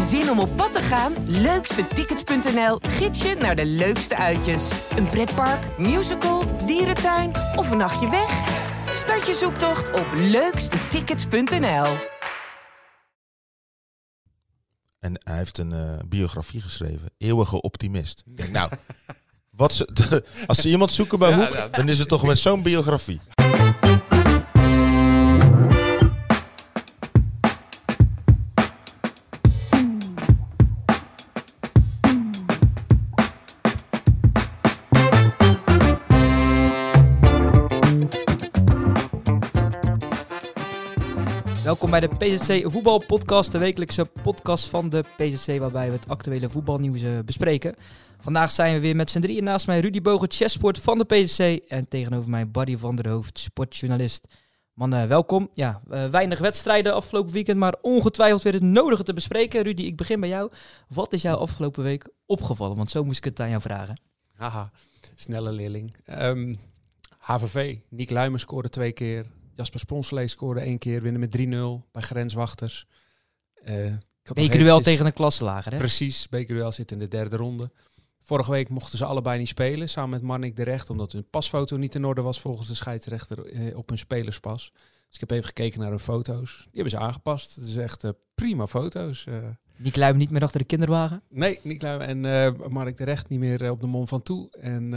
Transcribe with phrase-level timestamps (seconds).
[0.00, 1.12] Zin om op pad te gaan?
[1.26, 4.70] Leukstetickets.nl gids je naar de leukste uitjes.
[4.96, 8.30] Een pretpark, musical, dierentuin of een nachtje weg?
[8.90, 11.86] Start je zoektocht op leukstetickets.nl.
[15.00, 17.10] En hij heeft een eh, biografie geschreven.
[17.18, 18.22] Eeuwige optimist.
[18.26, 18.70] Ik denk, nou,
[19.50, 23.20] wat ze, als ze iemand zoeken bij Hoek, dan is het toch met zo'n biografie.
[42.00, 47.02] Bij de PZC Voetbalpodcast, de wekelijkse podcast van de PZC, waarbij we het actuele voetbalnieuws
[47.02, 47.74] eh, bespreken.
[48.20, 49.44] Vandaag zijn we weer met z'n drieën.
[49.44, 51.40] Naast mij Rudy Bogen, chessport van de PZC.
[51.68, 54.26] En tegenover mij Barry van der Hoofd, sportjournalist.
[54.72, 55.50] Mannen, welkom.
[55.52, 59.62] Ja, eh, weinig wedstrijden afgelopen weekend, maar ongetwijfeld weer het nodige te bespreken.
[59.62, 60.50] Rudy, ik begin bij jou.
[60.88, 62.76] Wat is jou afgelopen week opgevallen?
[62.76, 64.00] Want zo moest ik het aan jou vragen.
[64.36, 64.70] Haha,
[65.14, 65.94] snelle leerling.
[66.04, 66.54] Ehm,
[67.18, 69.26] HVV, Nick Luimer scoorde twee keer.
[69.56, 72.86] Jasper Sponslee scoorde één keer, winnen met 3-0 bij grenswachters.
[73.64, 73.94] Uh,
[74.32, 75.78] Bekerduel tegen een klasselager, hè?
[75.78, 77.70] Precies, bekerduel zit in de derde ronde.
[78.22, 81.76] Vorige week mochten ze allebei niet spelen, samen met Marnik de Recht, omdat hun pasfoto
[81.76, 84.72] niet in orde was volgens de scheidsrechter eh, op hun spelerspas.
[85.06, 86.56] Dus ik heb even gekeken naar hun foto's.
[86.56, 87.54] Die hebben ze aangepast.
[87.54, 89.26] Het is echt uh, prima foto's.
[89.28, 89.36] Uh.
[89.76, 91.22] Nick Luim niet meer achter de kinderwagen?
[91.28, 94.50] Nee, Nick Luim en uh, Mark de Recht niet meer op de mond van toe.
[94.50, 94.92] En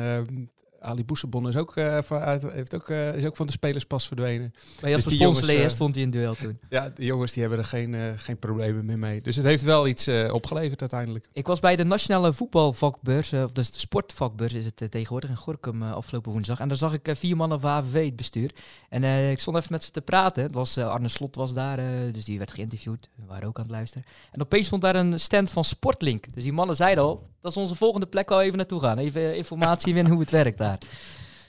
[0.88, 4.54] Ali Boussebon is ook, uh, uit, heeft ook, uh, is ook van de spelerspas verdwenen.
[4.82, 6.60] Maar als dus jongens, uh, stond hij in duel toen.
[6.70, 9.22] Ja, de jongens die hebben er geen, geen problemen meer mee.
[9.22, 11.30] Dus het heeft wel iets opgeleverd uiteindelijk.
[11.34, 16.32] Ik was bij de Nationale Voetbalvakbeurs, of de sportvakbeurs is het tegenwoordig, in Gorkum afgelopen
[16.32, 16.60] woensdag.
[16.60, 18.52] En daar zag ik vier mannen van HVV het bestuur.
[18.90, 20.44] En ik stond even met ze te praten.
[20.44, 21.80] Het was, Arne Slot was daar,
[22.12, 23.10] dus die werd geïnterviewd.
[23.16, 24.08] We waren ook aan het luisteren.
[24.32, 26.34] En opeens stond daar een stand van Sportlink.
[26.34, 28.98] Dus die mannen zeiden al, dat is onze volgende plek waar we even naartoe gaan.
[28.98, 30.78] Even informatie winnen hoe het werkt daar.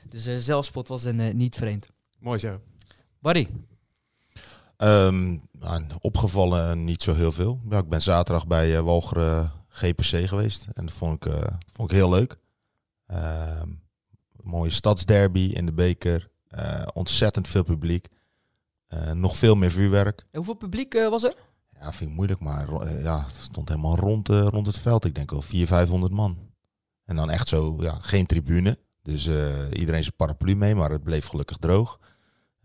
[0.09, 1.89] Dus uh, zelfspot was een uh, niet vreemd.
[2.19, 2.61] Mooi zo.
[3.19, 3.49] Barry?
[4.77, 7.61] Um, nou, opgevallen niet zo heel veel.
[7.69, 10.67] Ja, ik ben zaterdag bij uh, Walcheren GPC geweest.
[10.73, 11.33] En dat vond ik,
[11.73, 12.39] vond ik heel leuk.
[13.07, 13.69] Ehm,
[14.43, 16.31] mooie stadsderby in de beker.
[16.93, 18.09] ontzettend veel publiek.
[19.13, 20.21] nog veel meer vuurwerk.
[20.21, 21.35] En hoeveel publiek was er?
[21.81, 25.05] Ja, vind ik moeilijk, maar ja, het stond helemaal rond, rond het veld.
[25.05, 26.39] Ik denk wel 400, 500 man.
[27.05, 28.79] En dan echt zo, ja, geen tribune.
[29.03, 32.01] Dus uh, iedereen zijn paraplu mee, maar het bleef gelukkig droog.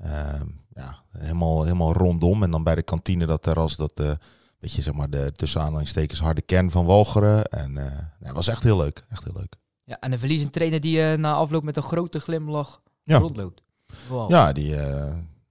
[0.06, 0.41] Uh,
[0.73, 2.44] ja, helemaal, helemaal rondom.
[2.44, 4.12] En dan bij de kantine dat terras, dat uh,
[4.59, 7.46] beetje zeg maar de tussen aanhalingstekens harde kern van Walcheren.
[7.46, 7.73] En
[8.19, 9.06] ja, was echt heel leuk.
[9.09, 9.56] Echt heel leuk.
[9.84, 13.18] Ja, en een verliezend trainer die na afloop met een grote glimlach ja.
[13.18, 13.62] rondloopt.
[14.09, 14.29] Wow.
[14.29, 14.75] Ja, die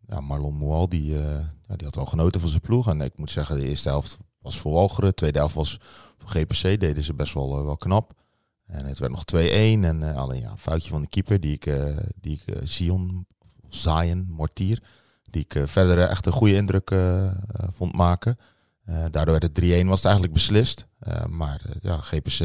[0.08, 2.88] ja, Marlon Moual, die, ja, die had al genoten van zijn ploeg.
[2.88, 5.08] En ik moet zeggen, de eerste helft was voor Walcheren.
[5.08, 5.80] De tweede helft was
[6.18, 6.80] voor GPC.
[6.80, 8.12] Deden ze best wel, wel knap.
[8.66, 9.36] En het werd nog 2-1.
[9.36, 11.64] En uh, alleen ja, een foutje van de keeper, die ik,
[12.20, 14.82] die ik Sion, of Zion, Mortier,
[15.30, 16.94] die ik verder echt een goede indruk
[17.72, 18.36] vond maken.
[18.84, 20.86] daardoor werd het 3-1, was het eigenlijk beslist.
[21.28, 22.40] maar ja, GPC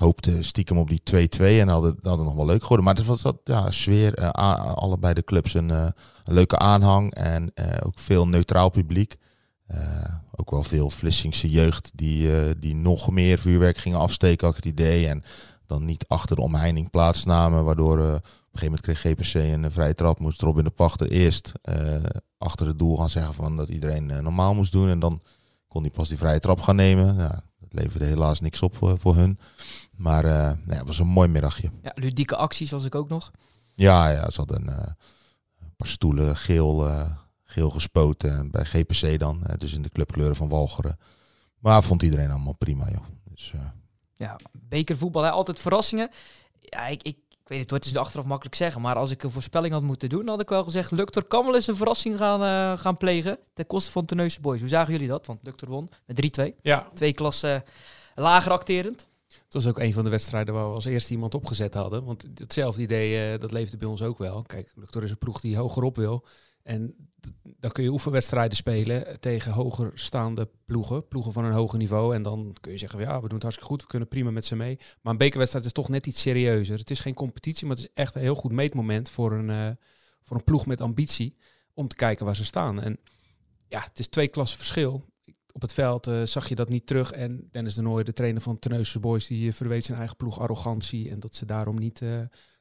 [0.00, 1.02] hoopte stiekem op die
[1.40, 2.84] 2-2 en hadden, hadden nog wel leuk geworden.
[2.84, 4.32] Maar het was dat ja, sfeer,
[4.74, 5.94] allebei de clubs een, een
[6.24, 7.52] leuke aanhang en
[7.84, 9.16] ook veel neutraal publiek.
[10.34, 14.72] Ook wel veel Vlissingse jeugd die, die nog meer vuurwerk gingen afsteken, had ik het
[14.72, 15.06] idee.
[15.06, 15.22] En
[15.66, 18.20] dan niet achter de omheining plaatsnamen, waardoor op een
[18.52, 20.18] gegeven moment kreeg GPC een vrije trap.
[20.18, 21.52] Moest Robin de Pachter eerst
[22.38, 24.88] achter het doel gaan zeggen van dat iedereen normaal moest doen.
[24.88, 25.22] En dan
[25.68, 27.16] kon hij pas die vrije trap gaan nemen.
[27.16, 29.38] Ja, dat leverde helaas niks op voor hun.
[30.00, 31.70] Maar ja, het was een mooi middagje.
[31.82, 33.30] Ja, ludieke acties was ik ook nog.
[33.74, 34.96] Ja, ja ze hadden een
[35.76, 36.88] paar stoelen geel
[37.44, 39.44] geel gespoten bij GPC dan.
[39.58, 40.98] dus in de clubkleuren van Walcheren.
[41.58, 43.04] Maar vond iedereen allemaal prima, joh.
[43.24, 43.60] Dus, uh...
[44.14, 45.30] Ja, bekervoetbal, hè?
[45.30, 46.08] altijd verrassingen.
[46.58, 48.80] Ja, ik, ik, ik weet het, het is de achteraf makkelijk zeggen.
[48.80, 50.90] Maar als ik een voorspelling had moeten doen, had ik wel gezegd...
[50.90, 53.38] Luctor kan wel eens een verrassing gaan, uh, gaan plegen.
[53.54, 54.60] Ten koste van Terneuzen Boys.
[54.60, 55.26] Hoe zagen jullie dat?
[55.26, 56.60] Want Luctor won met 3-2.
[56.62, 56.88] Ja.
[56.94, 57.64] Twee klassen
[58.14, 59.08] lager acterend.
[59.44, 62.04] Het was ook een van de wedstrijden waar we als eerste iemand opgezet hadden.
[62.04, 64.42] Want hetzelfde idee, uh, dat leefde bij ons ook wel.
[64.42, 66.26] Kijk, Luctor is een ploeg die hogerop wil.
[66.62, 66.94] En
[67.42, 72.14] dan kun je oefenwedstrijden spelen tegen hoger staande ploegen, ploegen van een hoger niveau.
[72.14, 74.44] En dan kun je zeggen, ja, we doen het hartstikke goed, we kunnen prima met
[74.44, 74.78] ze mee.
[75.00, 76.78] Maar een bekerwedstrijd is toch net iets serieuzer.
[76.78, 79.70] Het is geen competitie, maar het is echt een heel goed meetmoment voor een, uh,
[80.22, 81.36] voor een ploeg met ambitie
[81.74, 82.80] om te kijken waar ze staan.
[82.80, 82.98] En
[83.68, 85.04] ja, het is twee klassen verschil.
[85.52, 87.12] Op het veld uh, zag je dat niet terug.
[87.12, 90.40] En Dennis de Nooy, de trainer van Terneuzen Boys, die uh, verweet zijn eigen ploeg
[90.40, 91.10] arrogantie.
[91.10, 92.02] En dat ze daarom niet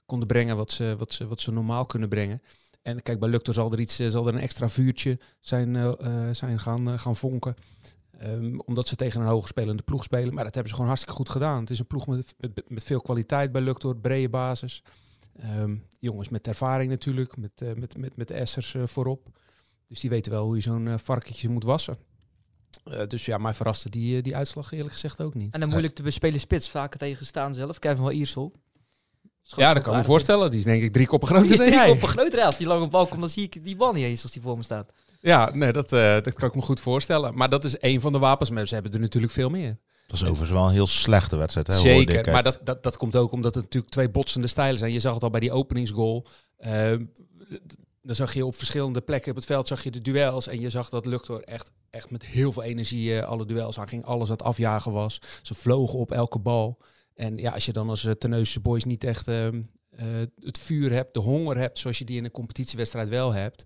[0.05, 2.41] konden brengen wat ze, wat, ze, wat ze normaal kunnen brengen.
[2.81, 5.95] En kijk, bij Luctor zal er iets, eh, zal er een extra vuurtje zijn,
[6.31, 7.55] zijn gaan, gaan vonken.
[8.17, 10.33] Ehm, omdat ze tegen een hoogspelende ploeg spelen.
[10.33, 11.59] Maar dat hebben ze gewoon hartstikke goed gedaan.
[11.59, 12.35] Het is een ploeg met,
[12.67, 14.83] met, veel kwaliteit bij Luctor, brede basis.
[15.35, 19.29] Ehm, jongens met ervaring natuurlijk, met, met, met, met Essers voorop.
[19.87, 21.97] Dus die weten wel hoe je zo'n varkentje moet wassen.
[23.07, 25.53] Dus ja, mij verraste die, die uitslag eerlijk gezegd ook niet.
[25.53, 27.79] En een moeilijk te bespelen spits, vaker tegen staan zelf.
[27.79, 28.53] Kevin van Iersel.
[29.43, 30.49] Ja, dat kan ik me voorstellen.
[30.49, 31.89] Die is denk ik drie koppen groter Die is dan drie jij.
[31.89, 32.41] koppen groter.
[32.41, 34.57] Als die lange bal komt, dan zie ik die bal niet eens als die voor
[34.57, 34.91] me staat.
[35.19, 37.35] Ja, nee, dat, uh, dat kan ik me goed voorstellen.
[37.35, 38.49] Maar dat is een van de wapens.
[38.49, 39.77] Maar ze hebben er natuurlijk veel meer.
[40.07, 41.67] Dat was overigens wel een heel slechte wedstrijd.
[41.67, 44.91] Hè, Zeker, maar dat, dat, dat komt ook omdat het natuurlijk twee botsende stijlen zijn.
[44.91, 46.25] Je zag het al bij die openingsgoal.
[46.59, 46.91] Uh,
[48.01, 50.47] dan zag je op verschillende plekken op het veld zag je de duels.
[50.47, 53.87] En je zag dat Luctor echt, echt met heel veel energie uh, alle duels aan
[53.87, 54.05] ging.
[54.05, 55.21] Alles het afjagen was.
[55.41, 56.81] Ze vlogen op elke bal.
[57.13, 59.47] En ja, als je dan als uh, Boys niet echt uh,
[60.39, 63.65] het vuur hebt, de honger hebt, zoals je die in een competitiewedstrijd wel hebt.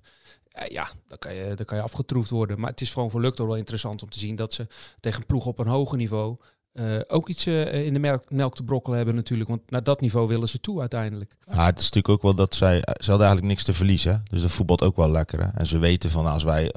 [0.67, 2.59] ja, dan kan, je, dan kan je afgetroefd worden.
[2.59, 4.67] Maar het is gewoon voor Luctor wel interessant om te zien dat ze
[4.99, 6.37] tegen ploeg op een hoger niveau
[6.73, 9.49] uh, ook iets uh, in de melk, melk, te brokkelen hebben natuurlijk.
[9.49, 11.35] Want naar dat niveau willen ze toe uiteindelijk.
[11.45, 12.77] Ja, het is natuurlijk ook wel dat zij...
[12.77, 14.23] Ze hadden eigenlijk niks te verliezen.
[14.29, 15.51] Dus dat voetbalt ook wel lekker.
[15.55, 16.73] En ze weten van als wij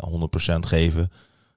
[0.55, 1.11] 100% geven,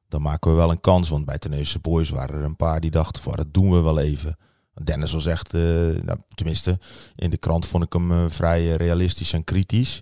[0.07, 1.09] dan maken we wel een kans.
[1.09, 3.99] Want bij Teneuse Boys waren er een paar die dachten van dat doen we wel
[3.99, 4.37] even.
[4.83, 6.79] Dennis was echt, nou, tenminste
[7.15, 10.01] in de krant vond ik hem vrij realistisch en kritisch.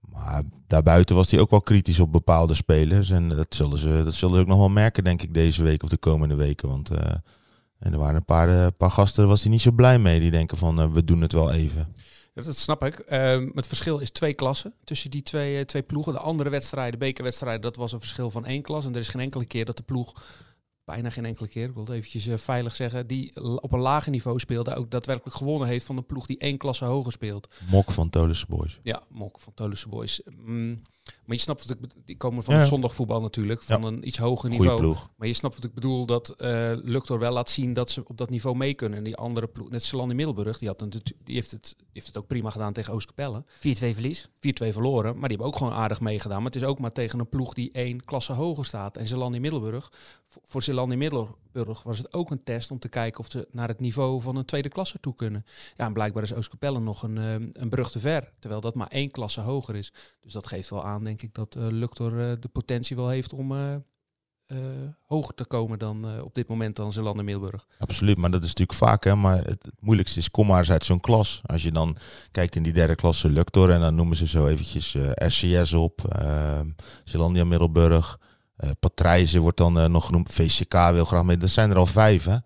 [0.00, 3.10] Maar daarbuiten was hij ook wel kritisch op bepaalde spelers.
[3.10, 5.82] En dat zullen ze, dat zullen ze ook nog wel merken, denk ik, deze week
[5.82, 6.68] of de komende weken.
[6.68, 6.90] Want
[7.84, 10.20] en er waren een paar, uh, paar gasten, daar was hij niet zo blij mee.
[10.20, 11.94] Die denken van, uh, we doen het wel even.
[12.34, 13.04] Dat snap ik.
[13.08, 16.12] Uh, het verschil is twee klassen tussen die twee, twee ploegen.
[16.12, 18.84] De andere wedstrijden, bekerwedstrijden, dat was een verschil van één klas.
[18.84, 20.12] En er is geen enkele keer dat de ploeg
[20.84, 24.10] bijna geen enkele keer, ik wil het eventjes uh, veilig zeggen, die op een lager
[24.10, 27.48] niveau speelde, ook daadwerkelijk gewonnen heeft van een ploeg die één klasse hoger speelt.
[27.70, 28.80] Mok van Tolusse Boys.
[28.82, 30.22] Ja, Mok van Tolusse Boys.
[30.36, 32.60] Mm, maar je snapt wat ik Die komen van ja.
[32.60, 33.86] het zondagvoetbal natuurlijk, van ja.
[33.86, 34.80] een iets hoger niveau.
[34.80, 35.10] Ploeg.
[35.16, 38.16] Maar je snapt wat ik bedoel, dat uh, Luctor wel laat zien dat ze op
[38.18, 38.98] dat niveau mee kunnen.
[38.98, 40.92] En die andere ploeg, net in Middelburg, die, had een,
[41.24, 43.44] die, heeft het, die heeft het ook prima gedaan tegen Oostkapelle.
[43.44, 44.28] 4-2 verlies.
[44.28, 46.42] 4-2 verloren, maar die hebben ook gewoon aardig meegedaan.
[46.42, 48.96] Maar het is ook maar tegen een ploeg die één klasse hoger staat.
[48.96, 49.92] En Zeeland in Middelburg,
[50.44, 53.68] voor Zeeland in Middelburg was het ook een test om te kijken of ze naar
[53.68, 55.44] het niveau van een tweede klasse toe kunnen.
[55.76, 58.88] Ja, en blijkbaar is Oostkapelle nog een, um, een brug te ver, terwijl dat maar
[58.88, 59.92] één klasse hoger is.
[60.20, 63.32] Dus dat geeft wel aan, denk ik, dat uh, Luctor uh, de potentie wel heeft
[63.32, 63.82] om
[65.02, 67.66] hoger te komen dan op dit moment dan Zeeland in Middelburg.
[67.78, 71.00] Absoluut, maar dat is natuurlijk vaak, hè, maar het, moeilijkste is, kom maar uit zo'n
[71.00, 71.40] klas.
[71.44, 71.96] Als je dan
[72.30, 76.16] kijkt in die derde klasse Luctor en dan noemen ze zo eventjes RCS op,
[77.04, 78.18] Zeelandia Middelburg,
[78.58, 80.30] uh, Patrijzen wordt dan uh, nog genoemd.
[80.32, 81.36] VCK wil graag mee.
[81.36, 82.36] Dat zijn er al vijf, hè?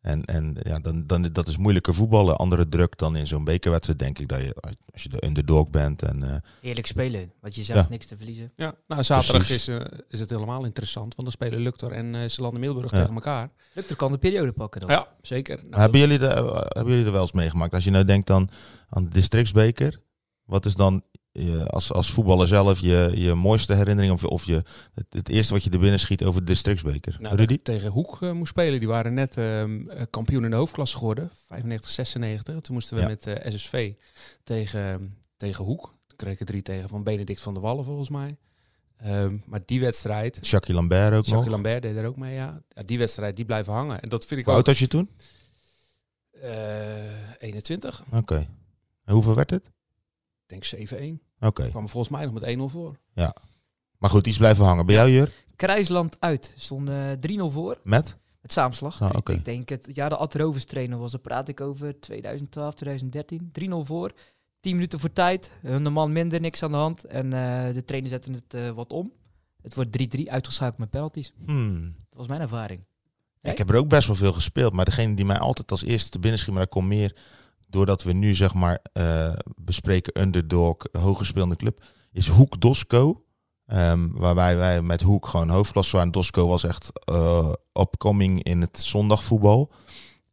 [0.00, 2.36] En, en ja, dan, dan, dat is moeilijker voetballen.
[2.36, 4.28] Andere druk dan in zo'n bekerwedstrijd, denk ik.
[4.28, 4.56] Dat je,
[4.92, 6.02] als je de underdog bent.
[6.02, 7.86] En, uh, Eerlijk spelen, wat je zegt, ja.
[7.90, 8.52] niks te verliezen.
[8.56, 11.14] Ja, nou, zaterdag is, uh, is het helemaal interessant.
[11.14, 12.98] Want dan spelen Luctor en uh, Middelburg ja.
[12.98, 13.50] tegen elkaar.
[13.72, 14.90] Luctor kan de periode pakken dan.
[14.90, 15.60] Ja, zeker.
[15.64, 16.26] Nou, hebben, jullie de,
[16.68, 17.74] hebben jullie er wel eens meegemaakt?
[17.74, 18.48] Als je nou denkt dan
[18.88, 20.00] aan de districtsbeker.
[20.44, 21.02] Wat is dan
[21.32, 24.62] je, als, als voetballer zelf je, je mooiste herinnering of, of je,
[24.94, 27.16] het, het eerste wat je er binnen schiet over de districtsbeker?
[27.18, 27.56] Nou, Rudy?
[27.56, 28.78] tegen Hoek uh, moest spelen.
[28.78, 29.64] Die waren net uh,
[30.10, 32.60] kampioen in de hoofdklasse geworden, 95, 96.
[32.60, 33.08] Toen moesten we ja.
[33.08, 33.92] met uh, SSV
[34.44, 35.94] tegen, tegen Hoek.
[36.06, 38.36] Toen kreeg ik drie tegen van Benedict van der Wallen volgens mij.
[39.06, 40.46] Um, maar die wedstrijd...
[40.46, 41.48] Jacques Lambert ook Jacques nog?
[41.48, 42.62] Lambert deed er ook mee, ja.
[42.68, 42.82] ja.
[42.82, 44.00] Die wedstrijd, die blijven hangen.
[44.00, 44.58] En dat vind ik Hoe ook...
[44.58, 45.10] oud was je toen?
[46.34, 46.50] Uh,
[47.38, 48.02] 21.
[48.06, 48.16] Oké.
[48.16, 48.48] Okay.
[49.04, 49.70] En hoeveel werd het?
[50.48, 50.94] Ik denk 7-1.
[50.94, 51.46] Oké.
[51.46, 51.70] Okay.
[51.70, 52.96] kwam volgens mij nog met 1-0 voor.
[53.14, 53.34] Ja.
[53.98, 54.86] Maar goed, die is blijven hangen.
[54.86, 55.32] Bij jou, Jur?
[55.56, 56.52] Kruisland uit.
[56.56, 57.80] Stond uh, 3-0 voor.
[57.82, 58.16] Met?
[58.40, 59.02] Met samenslag.
[59.02, 59.36] Oh, okay.
[59.36, 61.10] Ik denk het jaar de Ad Rovers trainer was.
[61.10, 63.52] Daar praat ik over 2012, 2013.
[63.70, 64.12] 3-0 voor.
[64.60, 65.52] 10 minuten voor tijd.
[65.60, 67.04] Hun man minder, niks aan de hand.
[67.04, 69.12] En uh, de trainer zette het uh, wat om.
[69.62, 71.32] Het wordt 3-3 uitgeschakeld met penalties.
[71.44, 71.82] Hmm.
[71.82, 72.84] Dat was mijn ervaring.
[73.40, 74.72] Ja, ik heb er ook best wel veel gespeeld.
[74.72, 77.16] Maar degene die mij altijd als eerste te binnen schiet, maar daar komt meer
[77.68, 83.22] doordat we nu zeg maar uh, bespreken underdog, hooggespeelde club, is Hoek Dosco.
[83.72, 86.12] Um, waarbij wij met Hoek gewoon hoofdklasse waren.
[86.12, 87.52] Dosco was echt uh,
[88.38, 89.72] in het zondagvoetbal.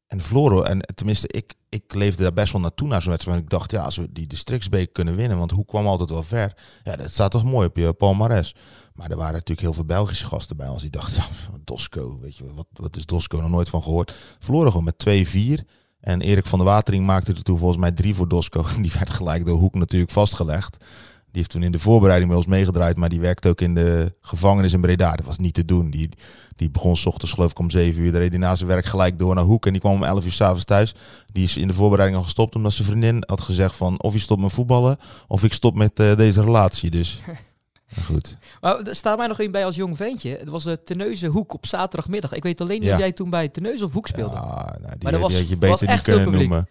[0.08, 3.40] En Floro, en tenminste, ik, ik leefde daar best wel naartoe naar zo'n wedstrijd.
[3.40, 6.54] Ik dacht, ja, als we die districtsbeek kunnen winnen, want Hoek kwam altijd wel ver.
[6.84, 8.56] Ja, dat staat toch mooi op je palmares.
[8.94, 11.28] Maar er waren natuurlijk heel veel Belgische gasten bij ons die dachten, ja,
[11.64, 13.42] Dosco, weet je, wat, wat is Dosco?
[13.42, 14.14] Nog nooit van gehoord.
[14.40, 15.28] Verloren gewoon met
[15.62, 15.66] 2-4.
[16.06, 18.66] En Erik van der Watering maakte er toen volgens mij drie voor Dosco.
[18.82, 20.78] Die werd gelijk door Hoek natuurlijk vastgelegd.
[20.80, 22.98] Die heeft toen in de voorbereiding bij ons meegedraaid.
[22.98, 25.16] Maar die werkte ook in de gevangenis in Breda.
[25.16, 25.90] Dat was niet te doen.
[25.90, 26.10] Die,
[26.56, 28.12] die begon s ochtends geloof ik om 7 uur.
[28.12, 29.66] Daar reed hij na zijn werk gelijk door naar Hoek.
[29.66, 30.96] En die kwam om 11 uur s'avonds thuis.
[31.32, 32.56] Die is in de voorbereiding al gestopt.
[32.56, 34.02] Omdat zijn vriendin had gezegd van...
[34.02, 34.98] Of je stopt met voetballen.
[35.28, 36.92] Of ik stop met uh, deze relatie.
[36.92, 37.22] Dus
[38.04, 38.38] goed.
[38.62, 40.30] Maar er staat mij nog één bij als jong ventje.
[40.40, 42.34] Het was de Teneuze Hoek op zaterdagmiddag.
[42.34, 42.90] Ik weet alleen Ja.
[42.90, 44.36] dat jij toen bij Teneuze of Hoek speelde.
[44.36, 46.68] Ja, nou, die, Maar er was- had je beter niet kunnen noemen.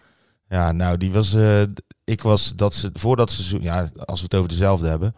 [0.49, 1.35] Ja, nou, die was.
[1.35, 1.63] eh,
[2.05, 3.63] ik was dat ze voor dat seizoen.
[3.63, 5.15] Ja, als we het over dezelfde hebben.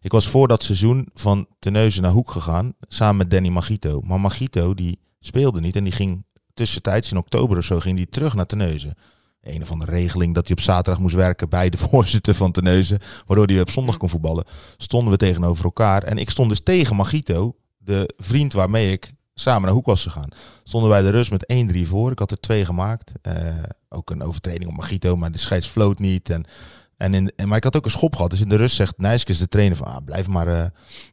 [0.00, 2.72] Ik was voor dat seizoen van Teneuzen naar Hoek gegaan.
[2.80, 4.00] Samen met Danny Magito.
[4.00, 5.76] Maar Magito die speelde niet.
[5.76, 6.24] En die ging
[6.54, 8.94] tussentijds in oktober of zo ging die terug naar Teneuzen.
[9.42, 12.98] Een of andere regeling dat hij op zaterdag moest werken bij de voorzitter van Teneuzen.
[13.26, 14.44] Waardoor hij op zondag kon voetballen.
[14.76, 16.02] Stonden we tegenover elkaar.
[16.02, 17.56] En ik stond dus tegen Magito.
[17.78, 20.28] De vriend waarmee ik samen naar Hoek was gegaan.
[20.62, 22.10] Stonden wij de rust met 1-3 voor.
[22.10, 23.12] Ik had er twee gemaakt.
[23.22, 23.34] Eh,
[23.88, 26.30] ook een overtreding op Magito, maar de scheids floot niet.
[26.30, 26.44] En,
[26.96, 28.30] en in, en, maar ik had ook een schop gehad.
[28.30, 30.64] Dus in de rust zegt Nijskes, de trainer, van ah, blijf maar, eh,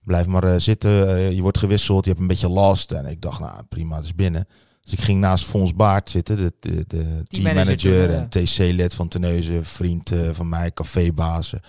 [0.03, 0.91] blijf maar eh, zitten.
[1.35, 2.91] Je wordt gewisseld, je hebt een beetje last.
[2.91, 4.47] En ik dacht, nou prima, het is binnen.
[4.87, 9.65] Dus ik ging naast Fons Baart zitten, de, de, de Teammanager en TC-lid van Teneuzen,
[9.65, 11.61] vriend eh, van mij, cafébazen.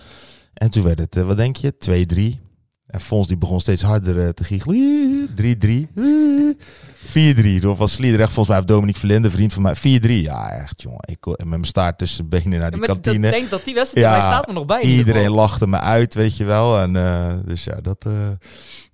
[0.53, 1.73] En toen werd het, eh, wat denk je,
[2.37, 2.48] 2-3.
[2.89, 5.27] En Fons die begon steeds harder eh, te giechelen.
[5.35, 5.87] 3-3.
[5.95, 6.53] eh,
[7.57, 7.59] 4-3.
[7.61, 9.75] Door van Sliedrecht, volgens mij heeft Dominique Verlinde, vriend van mij.
[9.75, 9.79] 4-3.
[10.21, 10.99] Ja, echt jongen.
[11.05, 13.27] Ik kon- met mijn staart tussen benen naar die kantine.
[13.27, 14.81] Ik denk dat die wedstrijd Ja, ja, staat er nog bij.
[14.81, 16.79] Iedereen lachte me uit, weet je wel.
[16.79, 18.27] En eh, dus ja, dat eh,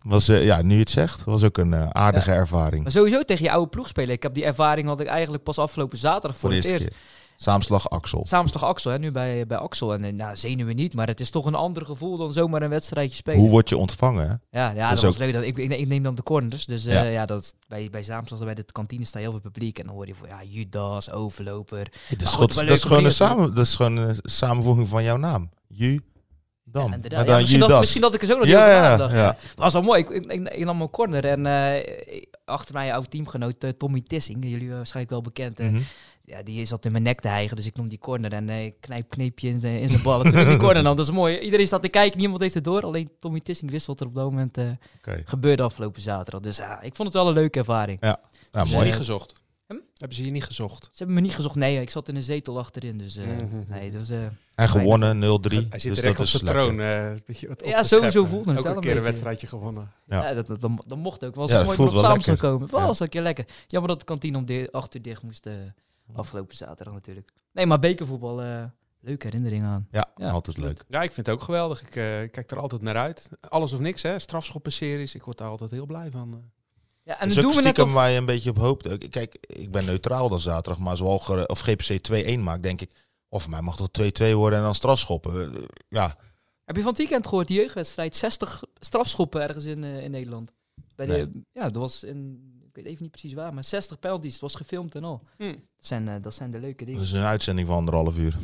[0.01, 2.83] was, eh, ja, nu je het zegt, was ook een eh, aardige ervaring.
[2.83, 4.13] Maar sowieso tegen je oude ploeg spelen.
[4.15, 6.85] Ik heb die ervaring had ik eigenlijk pas afgelopen zaterdag Voor het eerst.
[6.87, 6.95] keer.
[7.38, 8.24] Samenslag Axel.
[8.51, 9.00] Toch Axel, hè?
[9.00, 9.94] nu bij, bij Axel.
[9.94, 12.70] En eh, nou, zenuwen niet, maar het is toch een ander gevoel dan zomaar een
[12.70, 13.39] wedstrijdje spelen.
[13.39, 14.27] Hoe word je ontvangen?
[14.30, 14.60] Hè?
[14.60, 15.34] Ja, ja Dat is ook- leuk.
[15.34, 16.65] Dat, ik, ik, ik neem dan de corners.
[16.65, 17.04] Dus eh, Ja.
[17.04, 17.25] ja.
[17.25, 18.04] dat, bij, bij
[18.46, 19.80] bij de kantine staat heel veel publiek.
[19.80, 21.92] En dan hoor je van ja, Judas, overloper.
[22.10, 25.50] Dat is, goed, dat gewoon een, samen, dat is gewoon een samenvoeging van jouw naam.
[25.68, 26.01] Ju,
[26.63, 26.82] Dam.
[26.82, 27.25] Ja, maar inderdaad.
[27.25, 27.82] dan Ja, misschien, dat, Judas.
[27.84, 29.13] misschien dat ik er zo nog Ja, ja, nagedacht.
[29.13, 29.38] ja.
[29.56, 30.00] Was wel mooi.
[30.01, 34.44] Ik, ik, ik, ik nam mijn corner en eh, achter mij oud teamgenoot Tommy Tissing,
[34.50, 35.60] jullie waarschijnlijk wel bekend.
[35.60, 35.80] Mhm.
[36.25, 38.72] Ja, die zat in mijn nek te hijgen, dus ik noem die corner en eh,
[38.79, 40.32] knijp kneepje in zijn, in zijn ballen.
[40.32, 41.38] Toen ik die corner nam, dat is mooi.
[41.39, 42.82] Iedereen staat te kijken, niemand heeft het door.
[42.84, 44.65] Alleen Tommy Tissing wist wat er op dat moment eh,
[45.25, 46.41] gebeurde afgelopen zaterdag.
[46.41, 48.00] Dus ja, ik vond het wel een leuke ervaring.
[48.00, 48.15] Nou,
[48.51, 48.86] Dus, Ze mooi.
[48.88, 49.44] niet gezocht.
[49.67, 49.74] Hm?
[49.98, 50.84] Hebben ze hier niet gezocht?
[50.84, 51.55] Ze hebben me niet gezocht.
[51.55, 52.98] Nee, ik zat in een zetel achterin.
[52.98, 53.63] Dus eh, Mhm.
[53.67, 54.10] nee, dat is...
[54.10, 54.17] eh,
[54.55, 55.22] En gewonnen 0-3.
[55.70, 56.62] Hij zit dus direct dat op lekker.
[56.63, 56.79] troon.
[56.79, 59.91] eh, beetje wat Ja, sowieso voelde het Ook een keer een wedstrijdje gewonnen.
[60.08, 60.24] Ja.
[60.29, 61.36] Ja, dat, dat, dat, dat mocht ook.
[61.36, 62.72] Was Ja, ja, het mooi om samen te komen.
[62.72, 62.86] Wel, Ja.
[62.86, 63.46] was een keer lekker.
[63.67, 65.48] Jammer dat de kantine om de acht uur dicht moest
[66.13, 67.31] afgelopen zaterdag natuurlijk.
[67.51, 68.63] Nee, maar bekervoetbal, eh,
[69.00, 69.88] leuke herinneringen aan.
[69.91, 70.29] Ja, Ja.
[70.29, 70.83] altijd leuk.
[70.88, 71.81] Ja, ik vind het ook geweldig.
[71.81, 71.93] Ik eh,
[72.31, 73.29] kijk er altijd naar uit.
[73.50, 74.19] Alles of niks, hè.
[74.19, 75.15] Strafschoppenseries.
[75.15, 76.33] Ik word daar altijd heel blij van.
[76.33, 76.39] eh.
[77.03, 77.93] Ja, en dat doen is we net stiekem of...
[77.93, 79.09] waar je een beetje op hoopt.
[79.09, 82.01] Kijk, ik ben neutraal dan zaterdag, maar zoals Walger of GPC
[82.38, 82.91] 2-1 maakt, denk ik,
[83.29, 83.88] of mij mag toch
[84.31, 85.67] 2-2 worden en dan strafschoppen.
[85.88, 86.17] Ja,
[86.63, 88.15] Heb je van het weekend gehoord, die jeugdwedstrijd?
[88.15, 90.51] 60 strafschoppen ergens in, in Nederland.
[90.95, 92.53] Bij de, Ja, dat was in...
[92.77, 94.32] Ik weet even niet precies waar, maar 60 penalties.
[94.32, 95.22] Het was gefilmd en al.
[95.38, 95.44] Hm.
[95.44, 97.00] Dat zijn, eh, dat zijn de leuke dingen.
[97.00, 98.38] dat is een uitzending van anderhalf uur.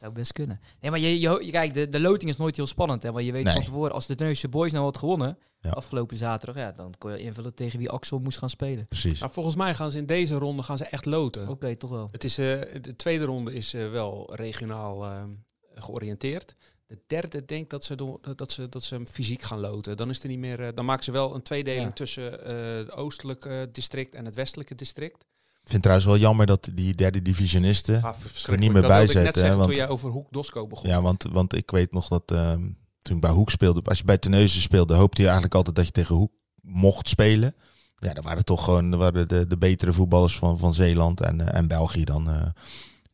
[0.00, 0.60] Zou best kunnen.
[0.80, 3.02] Nee, maar je, je, je- kijk, de, de loting is nooit heel spannend.
[3.02, 3.54] Hè, want je weet Nee.
[3.54, 5.70] van tevoren, als de Neusje Boys nou had gewonnen, Ja.
[5.70, 8.86] afgelopen zaterdag, ja, dan kon je invullen tegen wie Axel moest gaan spelen.
[8.86, 9.20] Precies.
[9.20, 11.48] Maar volgens mij gaan ze in deze ronde gaan ze echt loten.
[11.48, 12.08] Oké, toch wel.
[12.10, 15.26] Het is, eh, de tweede ronde is eh, wel regionaal
[15.74, 16.54] georiënteerd.
[16.88, 19.96] De derde denk dat ze, door, dat, ze, dat ze hem fysiek gaan loten.
[19.96, 21.92] Dan, is er niet meer, eh, dan maken ze wel een tweedeling Ja.
[21.92, 25.24] tussen eh, het oostelijke district en het westelijke district.
[25.62, 28.02] Ik vind trouwens wel jammer dat die derde divisionisten...
[28.02, 28.60] Ah, verschrikkelijk.
[28.62, 30.90] niet meer dat bij net zetten, hè, zeggen want- toen jij over Hoek Dosco begon.
[30.90, 32.62] Ja, want, want ik weet nog dat ehm,
[33.02, 35.86] toen ik bij Hoek speelde, als je bij Teneuzen speelde, hoopte je eigenlijk altijd dat
[35.86, 37.54] je tegen Hoek mocht spelen.
[37.96, 41.58] Ja, dat waren toch gewoon waren de, de betere voetballers van, van Zeeland en, eh,
[41.58, 42.28] en België dan.
[42.30, 42.46] eh.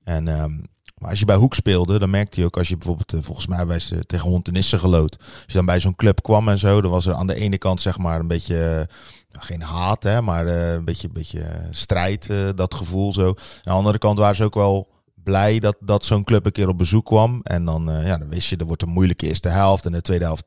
[0.04, 0.58] en, ehm,
[1.00, 3.46] maar als je bij Hoek speelde, dan merkte je ook als je bijvoorbeeld, eh, volgens
[3.46, 5.18] mij bij ze tegen Hontenisse geloot.
[5.18, 7.58] Als je dan bij zo'n club kwam en zo, dan was er aan de ene
[7.58, 8.88] kant zeg maar een beetje,
[9.30, 13.26] eh, geen haat hè, maar eh, een beetje, beetje strijd, dat gevoel zo.
[13.28, 16.68] Aan de andere kant waren ze ook wel blij dat, dat zo'n club een keer
[16.68, 17.40] op bezoek kwam.
[17.42, 19.86] En dan, ja, dan wist je, er wordt een moeilijke eerste helft.
[19.86, 20.44] En de tweede helft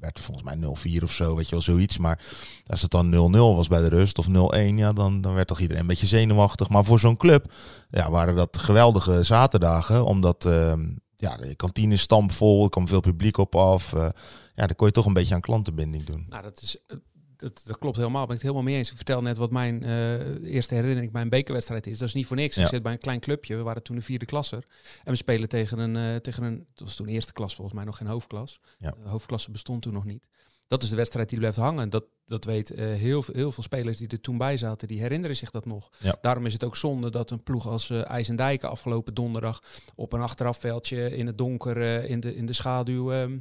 [0.00, 0.56] werd volgens mij
[1.00, 1.98] 0-4 of zo, weet je wel, zoiets.
[1.98, 2.24] Maar
[2.66, 4.30] als het dan 0-0 was bij de rust of 0-1,
[4.74, 6.68] ja, dan, dan werd toch iedereen een beetje zenuwachtig.
[6.68, 7.52] Maar voor zo'n club
[7.90, 13.00] ja, waren dat geweldige zaterdagen, omdat ehm, ja, de kantine is stampvol, er kwam veel
[13.00, 13.92] publiek op af.
[13.92, 14.08] eh,
[14.54, 16.26] ja, dan kon je toch een beetje aan klantenbinding doen.
[16.28, 16.96] Nou, dat, is, eh,
[17.40, 18.26] dat, dat klopt helemaal.
[18.26, 18.90] Ben ik het helemaal mee eens.
[18.90, 21.98] Ik vertel net wat mijn eh, eerste herinnering bij een bekerwedstrijd is.
[21.98, 22.54] Dat is niet voor niks.
[22.56, 22.62] Ja.
[22.62, 23.56] Ik zit bij een klein clubje.
[23.56, 24.64] We waren toen de vierde klasser.
[25.04, 26.66] En we spelen tegen een, eh, tegen een...
[26.74, 28.60] Dat was toen eerste klas volgens mij, nog geen hoofdklas.
[28.78, 28.94] Ja.
[29.02, 30.26] De hoofdklasse bestond toen nog niet.
[30.66, 31.90] Dat is de wedstrijd die blijft hangen.
[31.90, 34.88] Dat, dat weet eh, heel, veel- heel veel spelers die er toen bij zaten.
[34.88, 35.90] Die herinneren zich dat nog.
[35.98, 36.16] Ja.
[36.20, 39.62] Daarom is het ook zonde dat een ploeg als eh IJsendijken afgelopen donderdag...
[39.94, 43.12] op een achterafveldje in het donker, eh, in, de, in de schaduw...
[43.12, 43.38] ehm,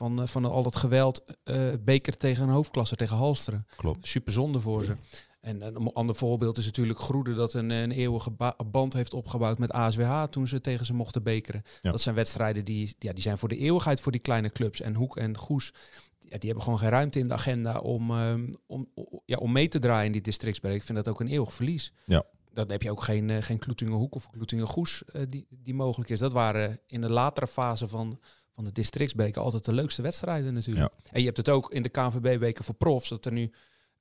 [0.00, 4.06] van, eh, van al dat geweld, eh beker tegen een hoofdklasse, tegen Halsteren Klopt.
[4.06, 4.96] super zonde voor ze.
[5.40, 8.30] En een ander voorbeeld is natuurlijk Groede dat een, een eeuwige
[8.70, 11.62] band heeft opgebouwd met ASWH toen ze tegen ze mochten bekeren.
[11.80, 14.80] Dat zijn wedstrijden die, ja, die zijn voor de eeuwigheid voor die kleine clubs.
[14.80, 15.72] En Hoek en Goes,
[16.18, 18.88] ja, die hebben gewoon geen ruimte in de agenda om, um, om,
[19.24, 20.74] ja, om mee te draaien in die districtsbreek.
[20.74, 21.92] Ik vind dat ook een eeuwig verlies.
[22.04, 22.24] Ja.
[22.52, 26.18] Dan heb je ook geen, uh, geen Kloetingenhoek of Kloetingengoes uh, die, die mogelijk is.
[26.18, 28.18] Dat waren in de latere fase van,
[28.60, 30.94] van de districtsbreken altijd de leukste wedstrijden natuurlijk.
[31.12, 33.52] En je hebt het ook in de KNVB-beker voor profs, dat er nu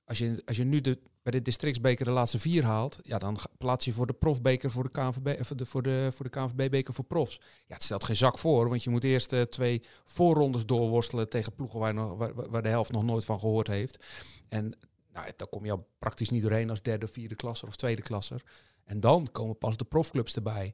[0.05, 3.37] als je, als je nu de, bij de districtsbeker de laatste vier haalt, ja, dan
[3.57, 6.93] plaats je voor de profbeker voor de KNVB, of de, voor de, voor de KNVB-beker
[6.93, 7.39] voor profs.
[7.67, 11.53] Ja, het stelt geen zak voor, want je moet eerst uh, twee voorrondes doorworstelen tegen
[11.53, 14.05] ploegen waar, nog, waar, waar, de helft nog nooit van gehoord heeft.
[14.47, 14.77] En
[15.11, 18.43] nou, daar kom je al praktisch niet doorheen als derde, vierde klasser of tweede klasser.
[18.85, 20.73] En dan komen pas de profclubs erbij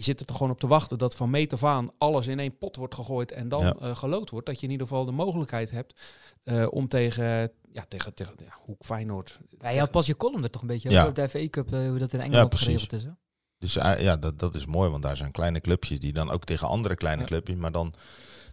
[0.00, 2.38] je zit er toch gewoon op te wachten dat van meet af aan alles in
[2.38, 3.76] één pot wordt gegooid en dan ja.
[3.82, 4.46] uh, gelood wordt.
[4.46, 6.00] Dat je in ieder geval de mogelijkheid hebt
[6.44, 9.38] uh, om tegen, ja, tegen, tegen ja, Hoek Feyenoord...
[9.58, 11.02] Ja, je had pas je column er toch een beetje ja.
[11.02, 13.02] over de FA Cup, uh, hoe dat in Engeland ja, geregeld is.
[13.02, 13.10] Hè?
[13.58, 16.68] Dus ja, dat, dat is mooi, want daar zijn kleine clubjes die dan ook tegen
[16.68, 17.94] andere kleine clubjes, maar dan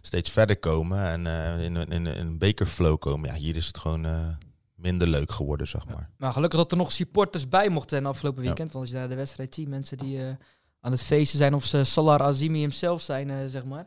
[0.00, 1.26] steeds verder komen en
[1.60, 3.30] in, in, in, een bekerflow komen.
[3.30, 4.06] Ja, hier is het gewoon
[4.74, 6.10] minder leuk geworden, zeg maar.
[6.16, 8.72] Maar gelukkig dat er nog supporters bij mochten zijn afgelopen weekend.
[8.72, 10.36] Want als je naar de wedstrijd ziet, mensen die
[10.80, 13.86] aan het feesten zijn of ze Salar Azimi hemzelf zijn, uh, zeg maar.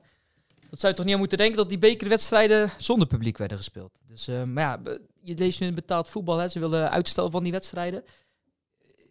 [0.69, 3.91] Dat zou je toch niet aan moeten denken dat die bekerwedstrijden zonder publiek werden gespeeld.
[4.07, 6.47] Dus, uh, maar ja, je leest nu in betaald voetbal, hè.
[6.47, 8.03] ze willen uitstel van die wedstrijden.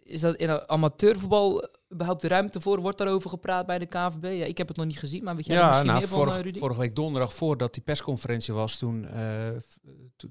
[0.03, 2.81] Is dat in amateurvoetbal überhaupt de ruimte voor?
[2.81, 4.23] Wordt daarover gepraat bij de KVB?
[4.23, 6.35] Ja, ik heb het nog niet gezien, maar weet jij ja, misschien nou, meer vorig,
[6.35, 9.09] van, uh, Vorige week donderdag, voordat die persconferentie was, toen,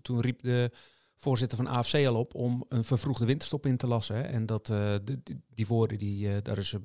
[0.02, 0.72] toen riep de
[1.16, 4.16] voorzitter van AFC al op om een vervroegde winterstop in te lassen.
[4.16, 4.22] Hè.
[4.22, 4.72] En dat,
[5.04, 5.22] die,
[5.54, 6.76] die, woorden, die, daar is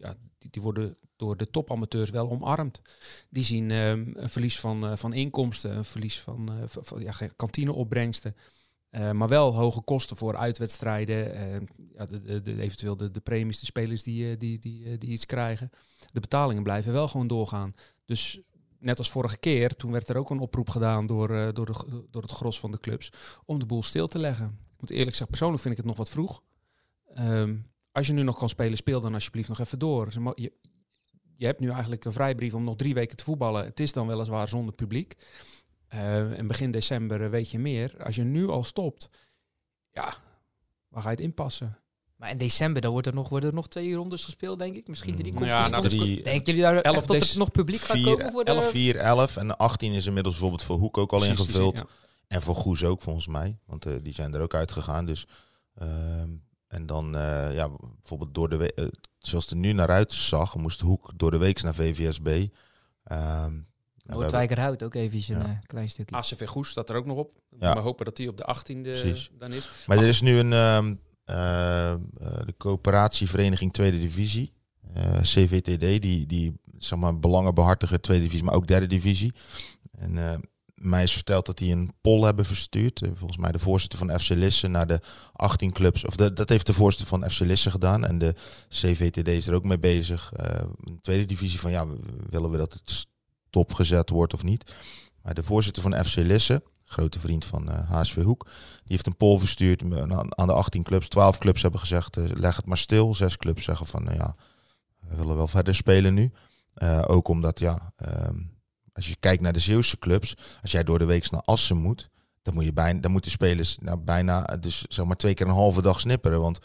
[0.00, 2.82] ja, die, worden door de topamateurs wel omarmd.
[3.30, 7.12] Die zien um, een verlies van, uh, van inkomsten, een verlies van, uh, van ja,
[7.36, 8.36] kantineopbrengsten.
[8.90, 13.66] Uh, maar wel hoge kosten voor uitwedstrijden, ja, de, de, eventueel de, de premies, de
[13.66, 15.70] spelers die, die, die, die iets krijgen.
[16.12, 17.74] De betalingen blijven wel gewoon doorgaan.
[18.04, 18.40] Dus
[18.78, 22.22] net als vorige keer, toen werd er ook een oproep gedaan door, door, de, door
[22.22, 23.12] het gros van de clubs
[23.44, 24.58] om de boel stil te leggen.
[24.74, 26.42] Ik moet eerlijk zeggen, persoonlijk vind ik het nog wat vroeg.
[27.18, 30.08] Um, als je nu nog kan spelen, speel dan alsjeblieft nog even door.
[30.34, 30.52] Je,
[31.36, 33.64] je hebt nu eigenlijk een vrijbrief om nog drie weken te voetballen.
[33.64, 35.14] Het is dan weliswaar zonder publiek.
[35.94, 38.04] Uh, en begin december eh, weet je meer.
[38.04, 39.08] Als je nu al stopt,
[39.90, 40.14] ja,
[40.88, 41.78] waar ga je het inpassen?
[42.16, 44.88] Maar in december dan wordt er nog, worden er nog twee rondes gespeeld, denk ik.
[44.88, 48.02] Misschien drie mm, ja, nou, drie, Denken jullie daar 11 dat er nog publiek gaat
[48.02, 48.30] komen?
[48.32, 48.50] Voor de...
[48.50, 51.84] 11, 4, 11 en 18 is inmiddels bijvoorbeeld voor Hoek ook al ingevuld.
[52.26, 55.06] En voor Goes ook volgens mij, want uh, die zijn er ook uitgegaan.
[55.06, 55.26] Dus
[55.82, 55.88] uh,
[56.70, 58.86] en dan, uh, ja, bijvoorbeeld door de week, uh,
[59.18, 62.26] zoals het er nu naar uit zag, moest Hoek door de week naar VVSB.
[62.26, 62.48] Um,
[63.04, 63.52] ehm,
[64.02, 65.48] Noordwijkerhout ook even een ja.
[65.48, 66.16] uh, klein stukje.
[66.16, 67.40] ACV Goes staat er ook nog op.
[67.58, 67.72] Ja.
[67.72, 68.80] We hopen dat die op de 18e
[69.38, 69.70] dan is.
[69.86, 70.02] Maar Ach.
[70.02, 74.52] er is nu een um, de coöperatievereniging Tweede Divisie,
[75.22, 79.32] CVTD, die, die zeg maar, belangen behartigen Tweede Divisie, maar ook Derde Divisie.
[79.90, 80.42] En
[80.80, 83.02] mij is verteld dat die een poll hebben verstuurd.
[83.02, 85.00] Eh, volgens mij de voorzitter van FC Lisse naar de
[85.32, 86.04] 18 clubs.
[86.04, 88.04] Of de, dat heeft de voorzitter van FC Lisse gedaan.
[88.04, 88.34] En de
[88.68, 90.32] CVTD is er ook mee bezig.
[90.36, 91.86] Een tweede divisie van ja,
[92.30, 93.06] willen we dat het
[93.48, 94.74] stopgezet wordt of niet.
[95.22, 99.06] Maar de voorzitter van FC Lisse, grote vriend van uh, eh, HSV Hoek, die heeft
[99.06, 99.82] een poll verstuurd
[100.36, 101.08] aan de 18 clubs.
[101.08, 103.14] 12 clubs hebben gezegd, leg het maar stil.
[103.14, 104.36] Zes clubs zeggen van, ja,
[105.00, 106.32] we willen wel verder spelen nu.
[107.06, 108.36] ook omdat, ja, ehm,
[108.92, 112.10] als je kijkt naar de Zeeuwse clubs, als jij door de week naar Assen moet,
[112.42, 115.52] dan, moet je bijna, dan moeten spelers nou, bijna dus, zeg maar twee keer een
[115.52, 116.40] halve dag snipperen.
[116.40, 116.58] Want,